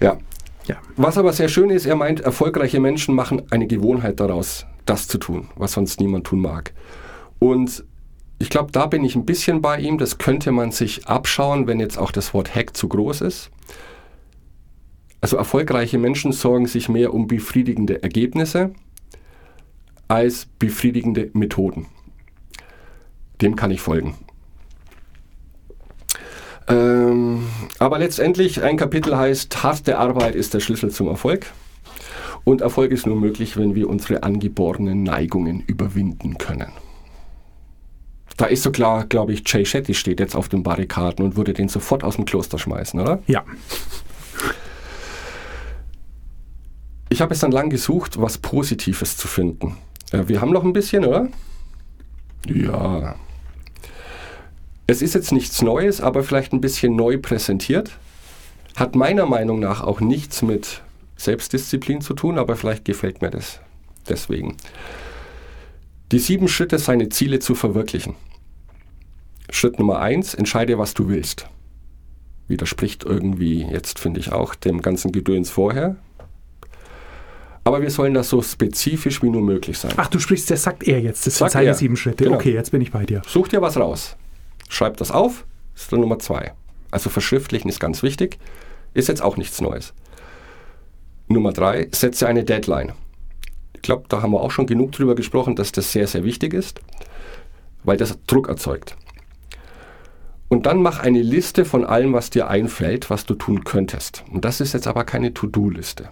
Ja. 0.00 0.18
Ja. 0.66 0.76
Was 0.96 1.18
aber 1.18 1.32
sehr 1.32 1.48
schön 1.48 1.70
ist, 1.70 1.86
er 1.86 1.96
meint, 1.96 2.20
erfolgreiche 2.20 2.78
Menschen 2.78 3.14
machen 3.14 3.42
eine 3.50 3.66
Gewohnheit 3.66 4.20
daraus, 4.20 4.66
das 4.86 5.08
zu 5.08 5.18
tun, 5.18 5.48
was 5.56 5.72
sonst 5.72 5.98
niemand 6.00 6.26
tun 6.26 6.40
mag. 6.40 6.72
Und 7.38 7.84
ich 8.38 8.50
glaube, 8.50 8.72
da 8.72 8.86
bin 8.86 9.04
ich 9.04 9.16
ein 9.16 9.24
bisschen 9.24 9.62
bei 9.62 9.78
ihm. 9.78 9.98
Das 9.98 10.18
könnte 10.18 10.52
man 10.52 10.72
sich 10.72 11.06
abschauen, 11.06 11.66
wenn 11.66 11.80
jetzt 11.80 11.98
auch 11.98 12.12
das 12.12 12.34
Wort 12.34 12.54
Hack 12.54 12.76
zu 12.76 12.88
groß 12.88 13.20
ist. 13.22 13.50
Also 15.22 15.36
erfolgreiche 15.36 15.98
Menschen 15.98 16.32
sorgen 16.32 16.66
sich 16.66 16.88
mehr 16.88 17.14
um 17.14 17.28
befriedigende 17.28 18.02
Ergebnisse 18.02 18.72
als 20.08 20.46
befriedigende 20.58 21.30
Methoden. 21.32 21.86
Dem 23.40 23.54
kann 23.54 23.70
ich 23.70 23.80
folgen. 23.80 24.16
Ähm, 26.68 27.46
aber 27.78 27.98
letztendlich, 28.00 28.62
ein 28.62 28.76
Kapitel 28.76 29.16
heißt, 29.16 29.62
harte 29.62 29.96
Arbeit 29.98 30.34
ist 30.34 30.54
der 30.54 30.60
Schlüssel 30.60 30.90
zum 30.90 31.06
Erfolg. 31.06 31.46
Und 32.44 32.60
Erfolg 32.60 32.90
ist 32.90 33.06
nur 33.06 33.16
möglich, 33.16 33.56
wenn 33.56 33.76
wir 33.76 33.88
unsere 33.88 34.24
angeborenen 34.24 35.04
Neigungen 35.04 35.62
überwinden 35.66 36.36
können. 36.36 36.72
Da 38.36 38.46
ist 38.46 38.64
so 38.64 38.72
klar, 38.72 39.06
glaube 39.06 39.32
ich, 39.34 39.44
Jay 39.46 39.64
Shetty 39.64 39.94
steht 39.94 40.18
jetzt 40.18 40.34
auf 40.34 40.48
den 40.48 40.64
Barrikaden 40.64 41.24
und 41.24 41.36
würde 41.36 41.52
den 41.52 41.68
sofort 41.68 42.02
aus 42.02 42.16
dem 42.16 42.24
Kloster 42.24 42.58
schmeißen, 42.58 42.98
oder? 42.98 43.22
Ja. 43.28 43.44
Ich 47.12 47.20
habe 47.20 47.34
es 47.34 47.40
dann 47.40 47.52
lang 47.52 47.68
gesucht, 47.68 48.18
was 48.18 48.38
Positives 48.38 49.18
zu 49.18 49.28
finden. 49.28 49.76
Äh, 50.12 50.28
wir 50.28 50.40
haben 50.40 50.50
noch 50.50 50.64
ein 50.64 50.72
bisschen, 50.72 51.04
oder? 51.04 51.28
Ja. 52.46 53.16
Es 54.86 55.02
ist 55.02 55.14
jetzt 55.14 55.30
nichts 55.30 55.60
Neues, 55.60 56.00
aber 56.00 56.24
vielleicht 56.24 56.54
ein 56.54 56.62
bisschen 56.62 56.96
neu 56.96 57.18
präsentiert. 57.18 57.90
Hat 58.76 58.96
meiner 58.96 59.26
Meinung 59.26 59.60
nach 59.60 59.82
auch 59.82 60.00
nichts 60.00 60.40
mit 60.40 60.80
Selbstdisziplin 61.16 62.00
zu 62.00 62.14
tun, 62.14 62.38
aber 62.38 62.56
vielleicht 62.56 62.86
gefällt 62.86 63.20
mir 63.20 63.28
das 63.28 63.60
deswegen. 64.08 64.56
Die 66.12 66.18
sieben 66.18 66.48
Schritte, 66.48 66.78
seine 66.78 67.10
Ziele 67.10 67.40
zu 67.40 67.54
verwirklichen. 67.54 68.14
Schritt 69.50 69.78
Nummer 69.78 69.98
eins, 69.98 70.32
entscheide, 70.32 70.78
was 70.78 70.94
du 70.94 71.10
willst. 71.10 71.46
Widerspricht 72.48 73.04
irgendwie 73.04 73.64
jetzt, 73.64 73.98
finde 73.98 74.18
ich 74.18 74.32
auch, 74.32 74.54
dem 74.54 74.80
ganzen 74.80 75.12
Gedöns 75.12 75.50
vorher. 75.50 75.96
Aber 77.64 77.80
wir 77.80 77.90
sollen 77.90 78.14
das 78.14 78.28
so 78.28 78.42
spezifisch 78.42 79.22
wie 79.22 79.30
nur 79.30 79.42
möglich 79.42 79.78
sein. 79.78 79.92
Ach, 79.96 80.08
du 80.08 80.18
sprichst, 80.18 80.50
das 80.50 80.64
sagt 80.64 80.82
er 80.82 81.00
jetzt. 81.00 81.26
Das 81.26 81.34
sind 81.34 81.38
Sagt 81.46 81.52
seine 81.52 81.68
er. 81.68 81.74
sieben 81.74 81.96
Schritte. 81.96 82.24
Genau. 82.24 82.36
Okay, 82.36 82.52
jetzt 82.52 82.72
bin 82.72 82.80
ich 82.80 82.90
bei 82.90 83.04
dir. 83.04 83.22
Such 83.26 83.48
dir 83.48 83.62
was 83.62 83.76
raus. 83.76 84.16
Schreib 84.68 84.96
das 84.96 85.10
auf. 85.10 85.44
Das 85.74 85.84
ist 85.84 85.92
dann 85.92 86.00
Nummer 86.00 86.18
zwei. 86.18 86.52
Also 86.90 87.08
verschriftlichen 87.08 87.68
ist 87.68 87.78
ganz 87.78 88.02
wichtig. 88.02 88.38
Ist 88.94 89.08
jetzt 89.08 89.22
auch 89.22 89.36
nichts 89.36 89.60
Neues. 89.60 89.94
Nummer 91.28 91.52
drei, 91.52 91.88
setze 91.92 92.26
eine 92.26 92.44
Deadline. 92.44 92.92
Ich 93.74 93.82
glaube, 93.82 94.04
da 94.08 94.22
haben 94.22 94.32
wir 94.32 94.40
auch 94.40 94.50
schon 94.50 94.66
genug 94.66 94.92
drüber 94.92 95.14
gesprochen, 95.14 95.56
dass 95.56 95.72
das 95.72 95.92
sehr, 95.92 96.06
sehr 96.06 96.24
wichtig 96.24 96.52
ist, 96.54 96.80
weil 97.84 97.96
das 97.96 98.18
Druck 98.26 98.48
erzeugt. 98.48 98.96
Und 100.48 100.66
dann 100.66 100.82
mach 100.82 100.98
eine 101.00 101.22
Liste 101.22 101.64
von 101.64 101.84
allem, 101.86 102.12
was 102.12 102.28
dir 102.28 102.48
einfällt, 102.48 103.08
was 103.08 103.24
du 103.24 103.34
tun 103.34 103.64
könntest. 103.64 104.24
Und 104.30 104.44
das 104.44 104.60
ist 104.60 104.74
jetzt 104.74 104.86
aber 104.86 105.04
keine 105.04 105.32
To-Do-Liste, 105.32 106.10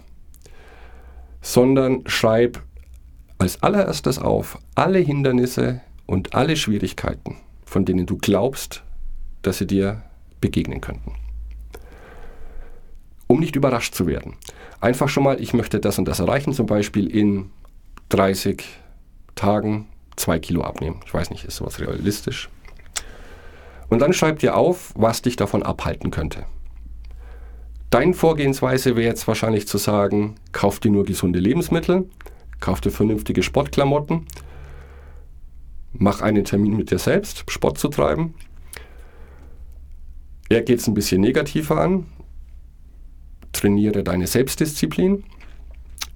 sondern 1.41 2.03
schreib 2.05 2.61
als 3.37 3.61
allererstes 3.63 4.19
auf 4.19 4.59
alle 4.75 4.99
Hindernisse 4.99 5.81
und 6.05 6.35
alle 6.35 6.55
Schwierigkeiten, 6.55 7.37
von 7.65 7.85
denen 7.85 8.05
du 8.05 8.17
glaubst, 8.17 8.83
dass 9.41 9.57
sie 9.57 9.67
dir 9.67 10.03
begegnen 10.39 10.81
könnten. 10.81 11.13
Um 13.27 13.39
nicht 13.39 13.55
überrascht 13.55 13.95
zu 13.95 14.07
werden. 14.07 14.35
Einfach 14.81 15.09
schon 15.09 15.23
mal, 15.23 15.41
ich 15.41 15.53
möchte 15.53 15.79
das 15.79 15.97
und 15.97 16.05
das 16.05 16.19
erreichen, 16.19 16.53
zum 16.53 16.65
Beispiel 16.65 17.07
in 17.07 17.49
30 18.09 18.63
Tagen 19.35 19.87
2 20.17 20.39
Kilo 20.39 20.61
abnehmen. 20.61 20.99
Ich 21.05 21.13
weiß 21.13 21.29
nicht, 21.29 21.45
ist 21.45 21.55
sowas 21.55 21.79
realistisch? 21.79 22.49
Und 23.89 23.99
dann 23.99 24.13
schreib 24.13 24.39
dir 24.39 24.55
auf, 24.55 24.93
was 24.95 25.21
dich 25.21 25.35
davon 25.35 25.63
abhalten 25.63 26.11
könnte. 26.11 26.45
Deine 27.91 28.13
Vorgehensweise 28.13 28.95
wäre 28.95 29.05
jetzt 29.05 29.27
wahrscheinlich 29.27 29.67
zu 29.67 29.77
sagen, 29.77 30.35
kauf 30.53 30.79
dir 30.79 30.89
nur 30.89 31.03
gesunde 31.03 31.39
Lebensmittel, 31.39 32.09
kauf 32.61 32.79
dir 32.79 32.89
vernünftige 32.89 33.43
Sportklamotten, 33.43 34.27
mach 35.91 36.21
einen 36.21 36.45
Termin 36.45 36.77
mit 36.77 36.89
dir 36.89 36.99
selbst, 36.99 37.43
Sport 37.51 37.77
zu 37.77 37.89
treiben. 37.89 38.33
Er 40.47 40.61
geht 40.61 40.79
es 40.79 40.87
ein 40.87 40.93
bisschen 40.93 41.19
negativer 41.19 41.81
an. 41.81 42.05
Trainiere 43.51 44.03
deine 44.03 44.25
Selbstdisziplin. 44.25 45.25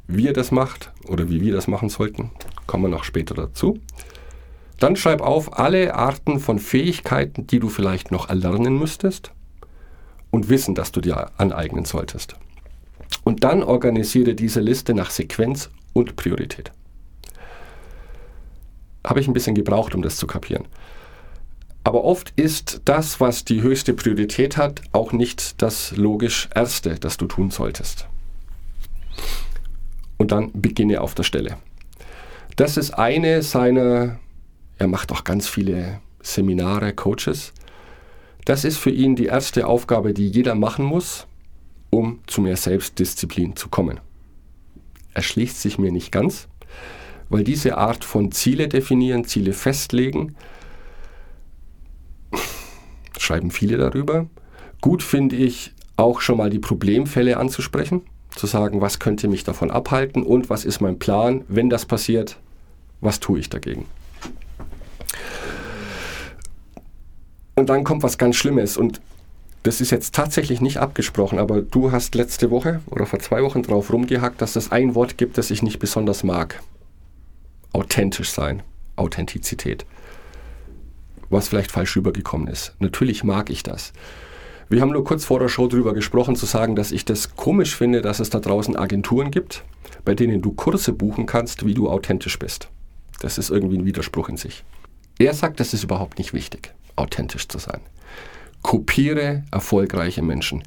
Wie 0.07 0.27
er 0.27 0.33
das 0.33 0.51
macht 0.51 0.93
oder 1.09 1.29
wie 1.29 1.41
wir 1.41 1.53
das 1.53 1.67
machen 1.67 1.89
sollten, 1.89 2.31
kommen 2.67 2.85
wir 2.85 2.89
noch 2.89 3.03
später 3.03 3.35
dazu. 3.35 3.81
Dann 4.79 4.95
schreib 4.95 5.19
auf 5.19 5.59
alle 5.59 5.93
Arten 5.93 6.39
von 6.39 6.57
Fähigkeiten, 6.57 7.47
die 7.47 7.59
du 7.59 7.67
vielleicht 7.67 8.11
noch 8.11 8.29
erlernen 8.29 8.79
müsstest 8.79 9.34
und 10.31 10.49
Wissen, 10.49 10.75
das 10.75 10.91
du 10.91 11.01
dir 11.01 11.31
aneignen 11.37 11.85
solltest. 11.85 12.35
Und 13.23 13.43
dann 13.43 13.63
organisiere 13.63 14.35
diese 14.35 14.59
Liste 14.59 14.93
nach 14.93 15.09
Sequenz 15.09 15.69
und 15.93 16.15
Priorität. 16.15 16.71
Habe 19.05 19.19
ich 19.19 19.27
ein 19.27 19.33
bisschen 19.33 19.55
gebraucht, 19.55 19.95
um 19.95 20.01
das 20.01 20.17
zu 20.17 20.27
kapieren. 20.27 20.67
Aber 21.83 22.03
oft 22.03 22.33
ist 22.35 22.81
das, 22.85 23.19
was 23.19 23.45
die 23.45 23.61
höchste 23.61 23.93
Priorität 23.93 24.57
hat, 24.57 24.81
auch 24.91 25.11
nicht 25.11 25.61
das 25.61 25.95
logisch 25.95 26.49
Erste, 26.53 26.95
das 26.95 27.17
du 27.17 27.27
tun 27.27 27.51
solltest. 27.51 28.07
Und 30.17 30.31
dann 30.31 30.51
beginne 30.53 31.01
auf 31.01 31.13
der 31.13 31.23
Stelle. 31.23 31.57
Das 32.55 32.77
ist 32.77 32.91
eine 32.91 33.43
seiner, 33.43 34.19
er 34.77 34.87
macht 34.87 35.11
auch 35.11 35.23
ganz 35.23 35.47
viele 35.47 35.99
Seminare, 36.21 36.93
Coaches. 36.93 37.53
Das 38.45 38.63
ist 38.63 38.77
für 38.77 38.91
ihn 38.91 39.15
die 39.15 39.25
erste 39.25 39.65
Aufgabe, 39.65 40.13
die 40.13 40.27
jeder 40.27 40.53
machen 40.53 40.85
muss, 40.85 41.25
um 41.89 42.19
zu 42.27 42.41
mehr 42.41 42.57
Selbstdisziplin 42.57 43.55
zu 43.55 43.69
kommen. 43.69 43.99
Erschließt 45.15 45.61
sich 45.61 45.79
mir 45.79 45.91
nicht 45.91 46.11
ganz, 46.11 46.47
weil 47.29 47.43
diese 47.43 47.77
Art 47.77 48.05
von 48.05 48.31
Ziele 48.31 48.67
definieren, 48.67 49.25
Ziele 49.25 49.53
festlegen, 49.53 50.35
schreiben 53.17 53.49
viele 53.49 53.77
darüber. 53.77 54.27
Gut 54.79 55.01
finde 55.01 55.35
ich 55.35 55.73
auch 55.97 56.21
schon 56.21 56.37
mal 56.37 56.51
die 56.51 56.59
Problemfälle 56.59 57.37
anzusprechen, 57.37 58.01
zu 58.35 58.45
sagen, 58.45 58.81
was 58.81 58.99
könnte 58.99 59.27
mich 59.27 59.43
davon 59.43 59.71
abhalten 59.71 60.21
und 60.21 60.51
was 60.51 60.65
ist 60.65 60.81
mein 60.81 60.99
Plan, 60.99 61.43
wenn 61.47 61.71
das 61.71 61.85
passiert, 61.85 62.37
was 63.01 63.19
tue 63.19 63.39
ich 63.39 63.49
dagegen. 63.49 63.85
Und 67.55 67.69
dann 67.69 67.83
kommt 67.83 68.03
was 68.03 68.17
ganz 68.17 68.35
Schlimmes 68.35 68.77
und 68.77 69.01
das 69.63 69.81
ist 69.81 69.89
jetzt 69.89 70.13
tatsächlich 70.13 70.61
nicht 70.61 70.77
abgesprochen, 70.77 71.39
aber 71.39 71.61
du 71.61 71.91
hast 71.91 72.13
letzte 72.13 72.51
Woche 72.51 72.81
oder 72.85 73.07
vor 73.07 73.19
zwei 73.19 73.41
Wochen 73.41 73.63
drauf 73.63 73.91
rumgehackt, 73.91 74.39
dass 74.41 74.55
es 74.55 74.71
ein 74.71 74.93
Wort 74.93 75.17
gibt, 75.17 75.37
das 75.39 75.49
ich 75.49 75.63
nicht 75.63 75.79
besonders 75.79 76.23
mag. 76.23 76.61
Authentisch 77.73 78.29
sein, 78.29 78.61
Authentizität. 78.95 79.85
Was 81.29 81.47
vielleicht 81.47 81.71
falsch 81.71 81.95
rübergekommen 81.95 82.47
ist. 82.47 82.75
Natürlich 82.79 83.23
mag 83.23 83.49
ich 83.49 83.63
das. 83.63 83.91
Wir 84.69 84.81
haben 84.81 84.91
nur 84.91 85.03
kurz 85.03 85.25
vor 85.25 85.39
der 85.39 85.49
Show 85.49 85.67
darüber 85.67 85.93
gesprochen, 85.93 86.35
zu 86.35 86.45
sagen, 86.45 86.75
dass 86.75 86.91
ich 86.91 87.05
das 87.05 87.35
komisch 87.35 87.75
finde, 87.75 88.01
dass 88.01 88.19
es 88.19 88.29
da 88.29 88.39
draußen 88.39 88.75
Agenturen 88.75 89.31
gibt, 89.31 89.63
bei 90.03 90.13
denen 90.13 90.41
du 90.41 90.51
Kurse 90.53 90.93
buchen 90.93 91.25
kannst, 91.25 91.65
wie 91.65 91.73
du 91.73 91.89
authentisch 91.89 92.37
bist. 92.37 92.69
Das 93.19 93.37
ist 93.37 93.49
irgendwie 93.49 93.77
ein 93.77 93.85
Widerspruch 93.85 94.29
in 94.29 94.37
sich. 94.37 94.63
Er 95.17 95.33
sagt, 95.33 95.59
das 95.59 95.73
ist 95.73 95.83
überhaupt 95.83 96.17
nicht 96.17 96.33
wichtig, 96.33 96.73
authentisch 96.95 97.47
zu 97.47 97.57
sein. 97.57 97.81
Kopiere 98.61 99.43
erfolgreiche 99.51 100.21
Menschen. 100.21 100.63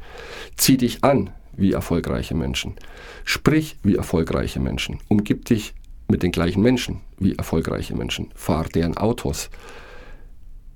Zieh 0.56 0.76
dich 0.76 1.02
an 1.02 1.30
wie 1.56 1.72
erfolgreiche 1.72 2.34
Menschen. 2.34 2.76
Sprich 3.24 3.76
wie 3.82 3.96
erfolgreiche 3.96 4.60
Menschen. 4.60 5.00
Umgib 5.08 5.44
dich 5.46 5.74
mit 6.06 6.22
den 6.22 6.32
gleichen 6.32 6.62
Menschen 6.62 7.00
wie 7.18 7.34
erfolgreiche 7.34 7.96
Menschen. 7.96 8.30
Fahr 8.34 8.64
deren 8.64 8.96
Autos. 8.96 9.50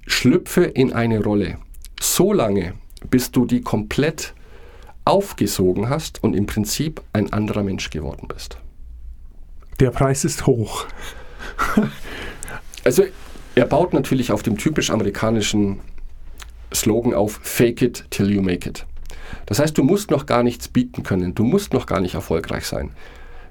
Schlüpfe 0.06 0.64
in 0.64 0.92
eine 0.92 1.22
Rolle. 1.22 1.58
So 2.00 2.32
lange, 2.32 2.74
bis 3.08 3.30
du 3.30 3.46
die 3.46 3.60
komplett 3.60 4.34
aufgesogen 5.04 5.88
hast 5.88 6.22
und 6.22 6.34
im 6.34 6.46
Prinzip 6.46 7.00
ein 7.12 7.32
anderer 7.32 7.62
Mensch 7.62 7.90
geworden 7.90 8.28
bist. 8.28 8.58
Der 9.80 9.90
Preis 9.90 10.24
ist 10.24 10.46
hoch. 10.46 10.86
Also 12.84 13.04
er 13.54 13.66
baut 13.66 13.92
natürlich 13.92 14.32
auf 14.32 14.42
dem 14.42 14.56
typisch 14.56 14.90
amerikanischen 14.90 15.80
Slogan 16.74 17.14
auf 17.14 17.40
Fake 17.42 17.82
it 17.82 18.04
till 18.10 18.30
you 18.30 18.42
make 18.42 18.68
it. 18.68 18.86
Das 19.46 19.58
heißt, 19.58 19.76
du 19.76 19.82
musst 19.82 20.10
noch 20.10 20.26
gar 20.26 20.42
nichts 20.42 20.68
bieten 20.68 21.02
können, 21.02 21.34
du 21.34 21.44
musst 21.44 21.72
noch 21.72 21.86
gar 21.86 22.00
nicht 22.00 22.14
erfolgreich 22.14 22.66
sein. 22.66 22.90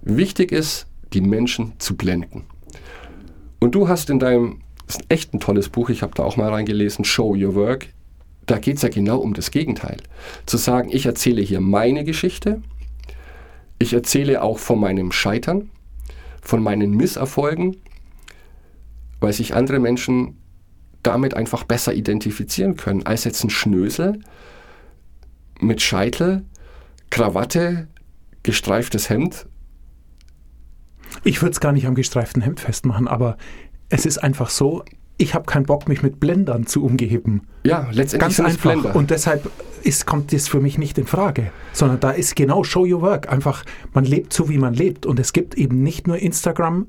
Wichtig 0.02 0.52
ist, 0.52 0.88
die 1.14 1.22
Menschen 1.22 1.74
zu 1.78 1.96
blenden. 1.96 2.46
Und 3.60 3.76
du 3.76 3.88
hast 3.88 4.10
in 4.10 4.20
deinem, 4.20 4.62
das 4.88 4.98
ist 4.98 5.06
echt 5.10 5.34
ein 5.34 5.40
tolles 5.40 5.70
Buch, 5.70 5.90
ich 5.90 6.02
habe 6.02 6.14
da 6.16 6.24
auch 6.24 6.38
mal 6.38 6.50
reingelesen, 6.50 7.06
Show 7.06 7.36
Your 7.36 7.56
Work, 7.56 7.90
da 8.48 8.58
geht 8.58 8.78
es 8.78 8.82
ja 8.82 8.90
genau 8.90 9.20
um 9.20 9.34
das 9.34 9.52
Gegenteil. 9.52 9.98
Zu 10.46 10.58
sagen, 10.58 10.90
ich 10.92 11.06
erzähle 11.06 11.42
hier 11.42 11.62
meine 11.62 12.04
Geschichte, 12.04 12.62
ich 13.78 13.94
erzähle 13.94 14.42
auch 14.42 14.58
von 14.58 14.80
meinem 14.80 15.12
Scheitern, 15.12 15.70
von 16.42 16.64
meinen 16.64 16.92
Misserfolgen, 16.92 17.78
weil 19.22 19.32
sich 19.32 19.56
andere 19.56 19.80
Menschen 19.80 20.38
damit 21.04 21.34
einfach 21.34 21.64
besser 21.64 21.94
identifizieren 21.94 22.76
können, 22.76 23.06
als 23.06 23.24
jetzt 23.24 23.44
ein 23.44 23.50
Schnösel 23.50 24.20
mit 25.60 25.82
Scheitel, 25.82 26.44
Krawatte, 27.10 27.88
gestreiftes 28.44 29.10
Hemd. 29.10 29.48
Ich 31.24 31.42
würde 31.42 31.52
es 31.52 31.60
gar 31.60 31.72
nicht 31.72 31.88
am 31.88 31.96
gestreiften 31.96 32.42
Hemd 32.42 32.60
festmachen, 32.60 33.08
aber 33.08 33.38
es 33.90 34.06
ist 34.06 34.18
einfach 34.18 34.50
so, 34.50 34.84
ich 35.18 35.36
habe 35.36 35.46
keinen 35.46 35.66
Bock, 35.66 35.88
mich 35.88 36.02
mit 36.02 36.20
Blendern 36.20 36.66
zu 36.66 36.84
umgeben. 36.84 37.48
Ja, 37.64 37.88
letztendlich 37.92 38.38
Ganz 38.38 38.40
einfach. 38.40 38.72
Blender. 38.72 38.96
Und 38.96 39.12
deshalb 39.12 39.50
ist, 39.84 40.06
kommt 40.06 40.34
das 40.34 40.48
für 40.48 40.60
mich 40.60 40.78
nicht 40.78 40.98
in 40.98 41.06
Frage, 41.06 41.52
sondern 41.74 42.00
da 42.00 42.12
ist 42.12 42.36
genau 42.36 42.64
Show 42.64 42.86
Your 42.86 43.02
Work. 43.02 43.32
Einfach, 43.32 43.64
man 43.94 44.06
lebt 44.06 44.34
so, 44.34 44.50
wie 44.50 44.58
man 44.58 44.74
lebt. 44.74 45.06
Und 45.06 45.20
es 45.20 45.34
gibt 45.34 45.56
eben 45.56 45.84
nicht 45.84 46.08
nur 46.08 46.18
Instagram. 46.18 46.88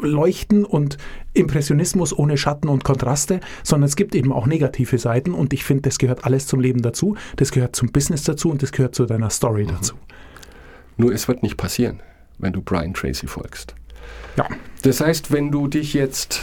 Leuchten 0.00 0.64
und 0.64 0.98
Impressionismus 1.32 2.16
ohne 2.16 2.36
Schatten 2.36 2.68
und 2.68 2.84
Kontraste, 2.84 3.40
sondern 3.62 3.86
es 3.88 3.96
gibt 3.96 4.14
eben 4.14 4.32
auch 4.32 4.46
negative 4.46 4.98
Seiten 4.98 5.34
und 5.34 5.52
ich 5.52 5.64
finde, 5.64 5.82
das 5.82 5.98
gehört 5.98 6.24
alles 6.24 6.46
zum 6.46 6.60
Leben 6.60 6.82
dazu, 6.82 7.16
das 7.36 7.52
gehört 7.52 7.76
zum 7.76 7.90
Business 7.90 8.24
dazu 8.24 8.50
und 8.50 8.62
das 8.62 8.72
gehört 8.72 8.94
zu 8.94 9.06
deiner 9.06 9.30
Story 9.30 9.66
dazu. 9.66 9.94
Nur 10.96 11.12
es 11.12 11.28
wird 11.28 11.42
nicht 11.42 11.56
passieren, 11.56 12.00
wenn 12.38 12.52
du 12.52 12.62
Brian 12.62 12.94
Tracy 12.94 13.26
folgst. 13.26 13.74
Ja. 14.36 14.48
Das 14.82 15.00
heißt, 15.00 15.32
wenn 15.32 15.50
du 15.50 15.68
dich 15.68 15.94
jetzt 15.94 16.42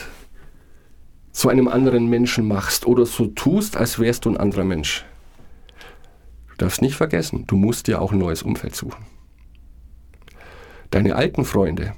zu 1.32 1.50
einem 1.50 1.68
anderen 1.68 2.08
Menschen 2.08 2.48
machst 2.48 2.86
oder 2.86 3.06
so 3.06 3.28
tust, 3.28 3.78
als 3.78 4.00
wärst 4.00 4.26
du 4.26 4.30
ein 4.30 4.38
anderer 4.38 4.64
Mensch, 4.64 5.06
du 6.50 6.56
darfst 6.58 6.82
nicht 6.82 6.96
vergessen, 6.96 7.46
du 7.48 7.56
musst 7.56 7.88
dir 7.88 8.02
auch 8.02 8.12
ein 8.12 8.20
neues 8.20 8.44
Umfeld 8.44 8.76
suchen. 8.76 9.06
Deine 10.90 11.16
alten 11.16 11.46
Freunde 11.46 11.94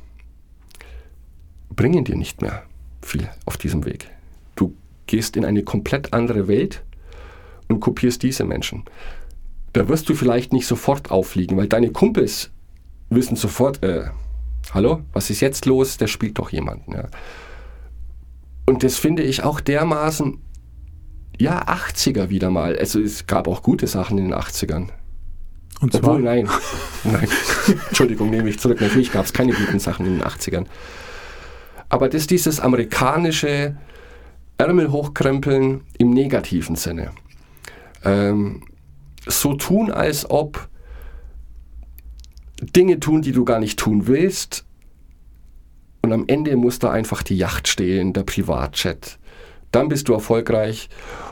bringen 1.75 2.05
dir 2.05 2.15
nicht 2.15 2.41
mehr 2.41 2.63
viel 3.01 3.29
auf 3.45 3.57
diesem 3.57 3.85
Weg. 3.85 4.09
Du 4.55 4.75
gehst 5.07 5.35
in 5.35 5.45
eine 5.45 5.63
komplett 5.63 6.13
andere 6.13 6.47
Welt 6.47 6.83
und 7.67 7.79
kopierst 7.79 8.23
diese 8.23 8.45
Menschen. 8.45 8.83
Da 9.73 9.87
wirst 9.87 10.07
du 10.09 10.15
vielleicht 10.15 10.53
nicht 10.53 10.67
sofort 10.67 11.11
auffliegen, 11.11 11.57
weil 11.57 11.67
deine 11.67 11.91
Kumpels 11.91 12.51
wissen 13.09 13.35
sofort, 13.35 13.83
äh, 13.83 14.05
hallo, 14.73 15.01
was 15.13 15.29
ist 15.29 15.41
jetzt 15.41 15.65
los? 15.65 15.97
Der 15.97 16.07
spielt 16.07 16.37
doch 16.37 16.51
jemanden. 16.51 16.93
Ja. 16.93 17.07
Und 18.65 18.83
das 18.83 18.97
finde 18.97 19.23
ich 19.23 19.43
auch 19.43 19.59
dermaßen, 19.59 20.39
ja, 21.39 21.67
80er 21.67 22.29
wieder 22.29 22.49
mal. 22.49 22.77
Also 22.77 22.99
es 23.01 23.25
gab 23.25 23.47
auch 23.47 23.63
gute 23.63 23.87
Sachen 23.87 24.17
in 24.17 24.25
den 24.25 24.33
80ern. 24.33 24.89
Und 25.81 25.91
zwar, 25.91 26.11
Obwohl, 26.11 26.21
nein. 26.21 26.47
nein. 27.03 27.27
Entschuldigung, 27.89 28.29
nehme 28.29 28.49
ich 28.49 28.59
zurück. 28.59 28.79
Natürlich 28.79 29.11
gab 29.11 29.25
es 29.25 29.33
keine 29.33 29.53
guten 29.53 29.79
Sachen 29.79 30.05
in 30.05 30.19
den 30.19 30.23
80ern. 30.23 30.65
Aber 31.93 32.09
das 32.09 32.21
ist 32.21 32.31
dieses 32.31 32.59
amerikanische 32.59 33.77
Ärmel 34.57 34.91
hochkrempeln 34.91 35.81
im 35.99 36.09
negativen 36.09 36.75
Sinne. 36.75 37.11
Ähm, 38.03 38.63
so 39.27 39.53
tun, 39.53 39.91
als 39.91 40.27
ob 40.27 40.69
Dinge 42.75 42.99
tun, 42.99 43.21
die 43.21 43.31
du 43.31 43.45
gar 43.45 43.59
nicht 43.59 43.77
tun 43.77 44.07
willst. 44.07 44.65
Und 46.01 46.13
am 46.13 46.23
Ende 46.25 46.55
muss 46.55 46.79
da 46.79 46.89
einfach 46.89 47.21
die 47.21 47.37
Yacht 47.37 47.67
stehen, 47.67 48.11
der 48.13 48.23
Privatchat. 48.23 49.19
Dann 49.71 49.87
bist 49.87 50.07
du 50.07 50.13
erfolgreich 50.13 50.89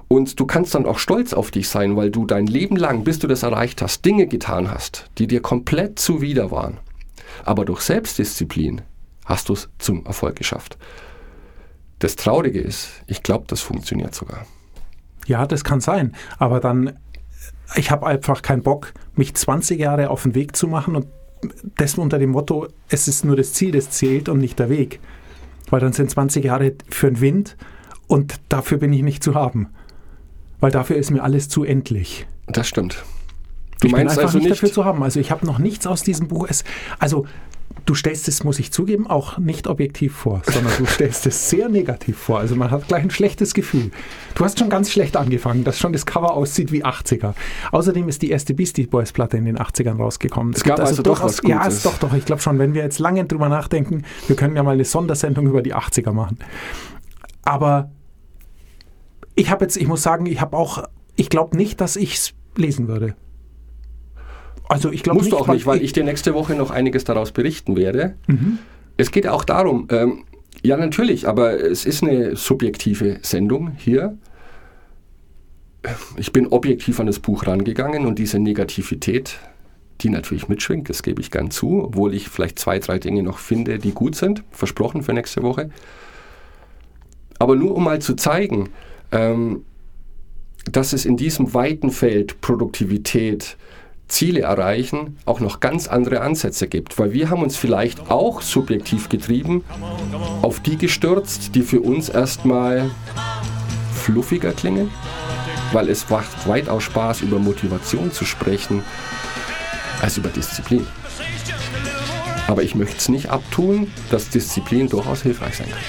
und 0.10 0.39
du 0.39 0.45
kannst 0.45 0.76
dann 0.76 0.86
auch 0.86 1.00
stolz 1.00 1.34
auf 1.34 1.50
dich 1.50 1.69
sein, 1.69 1.95
weil 1.95 2.12
du 2.12 2.28
dein 2.28 2.45
Leben 2.45 2.76
lang, 2.76 3.04
bis 3.04 3.17
du 3.17 3.26
das 3.26 3.41
erreicht 3.41 3.82
hast, 3.82 4.06
Dinge 4.06 4.28
getan 4.28 4.69
hast, 4.69 5.10
die 5.17 5.26
dir 5.26 5.41
komplett 5.41 5.97
zuwider 5.97 6.52
waren. 6.52 6.78
Aber 7.45 7.65
durch 7.65 7.82
Selbstdisziplin 7.82 8.82
hast 9.32 9.50
du 9.50 9.54
es 9.54 9.70
zum 9.80 10.06
Erfolg 10.06 10.36
geschafft. 10.36 10.78
Das 12.00 12.15
Traurige 12.15 12.60
ist, 12.60 12.89
ich 13.08 13.24
glaube, 13.24 13.46
das 13.48 13.62
funktioniert 13.62 14.13
sogar. 14.13 14.46
Ja, 15.26 15.46
das 15.48 15.63
kann 15.63 15.82
sein. 15.82 16.15
Aber 16.38 16.60
dann, 16.60 17.00
ich 17.76 17.91
habe 17.91 18.08
einfach 18.08 18.41
keinen 18.41 18.62
Bock, 18.62 18.94
mich 19.15 19.34
20 19.34 19.80
Jahre 19.80 20.10
auf 20.10 20.24
den 20.24 20.36
Weg 20.36 20.56
zu 20.56 20.67
machen 20.67 20.96
und 20.96 21.08
das 21.78 21.96
unter 21.96 22.20
dem 22.20 22.32
Motto, 22.32 22.67
es 22.89 23.08
ist 23.08 23.24
nur 23.24 23.36
das 23.36 23.54
Ziel, 23.54 23.72
das 23.72 23.89
zählt 23.89 24.30
und 24.30 24.39
nicht 24.39 24.60
der 24.60 24.70
Weg. 24.70 25.00
Weil 25.70 25.80
dann 25.80 25.94
sind 25.94 26.12
20 26.12 26.44
Jahre 26.44 26.74
für 26.89 27.08
den 27.08 27.22
Wind 27.22 27.56
und 28.08 28.36
dafür 28.50 28.78
bin 28.78 28.91
ich 28.91 29.02
nicht 29.02 29.24
zu 29.24 29.34
haben. 29.34 29.70
Weil 30.60 30.72
dafür 30.72 30.98
ist 30.98 31.10
mir 31.10 31.24
alles 31.24 31.50
zu 31.50 31.63
endlich. 31.63 32.28
Das 32.48 32.67
stimmt. 32.67 33.04
Du 33.80 33.88
ich 33.88 33.94
meinst 33.94 34.15
bin 34.15 34.20
einfach 34.20 34.24
also 34.24 34.38
nicht 34.38 34.50
nicht, 34.50 34.62
dafür 34.62 34.74
zu 34.74 34.86
haben. 34.86 35.02
Also 35.02 35.20
ich 35.20 35.32
habe 35.32 35.46
noch 35.46 35.58
nichts 35.58 35.88
aus 35.88 36.04
diesem 36.04 36.28
Buch. 36.28 36.46
Es, 36.50 36.63
also 37.00 37.26
du 37.86 37.93
stellst 37.95 38.27
es, 38.27 38.43
muss 38.43 38.60
ich 38.60 38.71
zugeben, 38.71 39.07
auch 39.07 39.38
nicht 39.38 39.67
objektiv 39.67 40.15
vor, 40.15 40.41
sondern 40.45 40.71
du 40.77 40.86
stellst 40.86 41.25
es 41.27 41.49
sehr 41.49 41.69
negativ 41.69 42.17
vor. 42.17 42.39
Also 42.39 42.55
man 42.55 42.71
hat 42.71 42.88
gleich 42.88 43.03
ein 43.03 43.10
schlechtes 43.12 43.53
Gefühl. 43.53 43.91
Du 44.36 44.43
hast 44.45 44.60
schon 44.60 44.69
ganz 44.69 44.91
schlecht 44.91 45.17
angefangen, 45.17 45.63
dass 45.63 45.77
schon 45.79 45.93
das 45.93 46.05
Cover 46.05 46.34
aussieht 46.34 46.71
wie 46.71 46.86
80er. 46.86 47.34
Außerdem 47.71 48.07
ist 48.10 48.21
die 48.21 48.31
erste 48.31 48.53
Beastie 48.53 48.88
Boys 48.88 49.12
Platte 49.12 49.38
in 49.38 49.45
den 49.45 49.57
80ern 49.57 49.97
rausgekommen. 49.97 50.53
Es 50.53 50.63
gab 50.63 50.77
gibt 50.77 50.88
also 50.88 51.01
doch 51.03 51.23
was 51.23 51.41
Ja, 51.43 51.60
Gutes. 51.60 51.75
ist 51.77 51.86
doch, 51.86 51.97
doch. 51.99 52.13
Ich 52.13 52.25
glaube 52.25 52.41
schon, 52.41 52.60
wenn 52.60 52.73
wir 52.73 52.84
jetzt 52.84 52.99
lange 52.99 53.25
drüber 53.25 53.49
nachdenken, 53.49 54.03
wir 54.27 54.36
können 54.36 54.55
ja 54.55 54.63
mal 54.63 54.71
eine 54.73 54.86
Sondersendung 54.86 55.47
über 55.47 55.62
die 55.62 55.75
80er 55.75 56.12
machen. 56.12 56.38
Aber 57.43 57.91
ich 59.36 59.49
habe 59.49 59.65
jetzt, 59.65 59.77
ich 59.77 59.88
muss 59.88 60.03
sagen, 60.03 60.25
ich 60.25 60.41
habe 60.41 60.55
auch, 60.55 60.84
ich 61.15 61.29
glaube 61.29 61.57
nicht, 61.57 61.81
dass 61.81 61.95
ich 61.95 62.15
es 62.15 62.34
lesen 62.55 62.88
würde. 62.88 63.15
Also 64.71 64.89
ich 64.89 65.03
glaube 65.03 65.17
musst 65.17 65.31
nicht, 65.31 65.38
du 65.38 65.43
auch 65.43 65.53
nicht, 65.53 65.65
weil 65.65 65.81
ich 65.81 65.91
dir 65.91 66.05
nächste 66.05 66.34
Woche 66.34 66.55
noch 66.55 66.71
einiges 66.71 67.03
daraus 67.03 67.34
berichten 67.34 67.75
werde. 67.75 68.15
Es 68.95 69.12
geht 69.12 69.27
auch 69.27 69.43
darum, 69.43 69.88
ähm, 69.91 70.23
ja 70.63 70.77
natürlich, 70.77 71.27
aber 71.27 71.60
es 71.60 71.86
ist 71.86 72.03
eine 72.03 72.38
subjektive 72.38 73.19
Sendung 73.21 73.71
hier. 73.75 74.17
Ich 76.15 76.31
bin 76.31 76.47
objektiv 76.47 77.01
an 77.01 77.07
das 77.07 77.19
Buch 77.19 77.47
rangegangen 77.47 78.05
und 78.05 78.17
diese 78.17 78.39
Negativität, 78.39 79.39
die 79.99 80.10
natürlich 80.10 80.47
mitschwingt, 80.47 80.89
das 80.89 81.03
gebe 81.03 81.19
ich 81.19 81.31
gern 81.31 81.51
zu, 81.51 81.84
obwohl 81.84 82.13
ich 82.13 82.29
vielleicht 82.29 82.57
zwei, 82.57 82.79
drei 82.79 82.97
Dinge 82.97 83.23
noch 83.23 83.39
finde, 83.39 83.77
die 83.77 83.91
gut 83.91 84.15
sind, 84.15 84.41
versprochen 84.51 85.03
für 85.03 85.12
nächste 85.12 85.43
Woche. 85.43 85.69
Aber 87.39 87.57
nur 87.57 87.75
um 87.75 87.84
mal 87.84 87.99
zu 87.99 88.15
zeigen, 88.15 88.69
ähm, 89.12 89.65
dass 90.71 90.93
es 90.93 91.05
in 91.05 91.17
diesem 91.17 91.53
weiten 91.53 91.89
Feld 91.89 92.39
Produktivität, 92.39 93.57
Ziele 94.12 94.41
erreichen, 94.41 95.17
auch 95.26 95.39
noch 95.39 95.60
ganz 95.60 95.88
andere 95.88 96.21
Ansätze 96.21 96.67
gibt. 96.67 97.00
Weil 97.00 97.13
wir 97.13 97.30
haben 97.30 97.41
uns 97.41 97.56
vielleicht 97.58 98.12
auch 98.12 98.41
subjektiv 98.41 99.10
getrieben, 99.10 99.63
auf 100.41 100.60
die 100.60 100.78
gestürzt, 100.78 101.56
die 101.56 101.62
für 101.62 101.80
uns 101.80 102.10
erstmal 102.10 102.91
fluffiger 103.95 104.52
klingen, 104.52 104.91
weil 105.71 105.89
es 105.89 106.10
macht 106.10 106.47
weitaus 106.47 106.84
Spaß, 106.84 107.21
über 107.21 107.39
Motivation 107.39 108.12
zu 108.12 108.26
sprechen, 108.26 108.84
als 110.02 110.17
über 110.17 110.30
Disziplin. 110.30 110.86
Aber 112.47 112.63
ich 112.63 112.76
möchte 112.76 112.97
es 112.97 113.08
nicht 113.08 113.30
abtun, 113.30 113.88
dass 114.10 114.30
Disziplin 114.30 114.89
durchaus 114.89 115.21
hilfreich 115.21 115.58
sein 115.58 115.69
kann. 115.69 115.80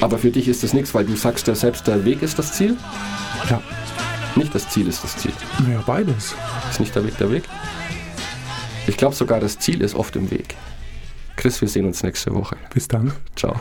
Aber 0.00 0.16
für 0.16 0.30
dich 0.30 0.48
ist 0.48 0.62
das 0.62 0.72
nichts, 0.72 0.94
weil 0.94 1.04
du 1.04 1.14
sagst 1.14 1.46
ja 1.46 1.54
selbst, 1.54 1.86
der 1.86 2.06
Weg 2.06 2.22
ist 2.22 2.38
das 2.38 2.54
Ziel. 2.54 2.76
Ja, 3.50 3.60
Nicht 4.36 4.54
das 4.54 4.68
Ziel 4.68 4.86
ist 4.86 5.02
das 5.02 5.16
Ziel. 5.16 5.32
naja, 5.62 5.82
beides. 5.86 6.34
Ist 6.70 6.80
nicht 6.80 6.94
der 6.94 7.04
Weg 7.04 7.16
der 7.18 7.30
Weg? 7.30 7.44
Ich 8.86 8.96
glaube 8.96 9.14
sogar, 9.14 9.40
das 9.40 9.58
Ziel 9.58 9.82
ist 9.82 9.94
oft 9.94 10.16
im 10.16 10.30
Weg. 10.30 10.56
Chris, 11.36 11.60
wir 11.60 11.68
sehen 11.68 11.86
uns 11.86 12.02
nächste 12.02 12.34
Woche. 12.34 12.56
Bis 12.72 12.88
dann. 12.88 13.12
Ciao. 13.36 13.60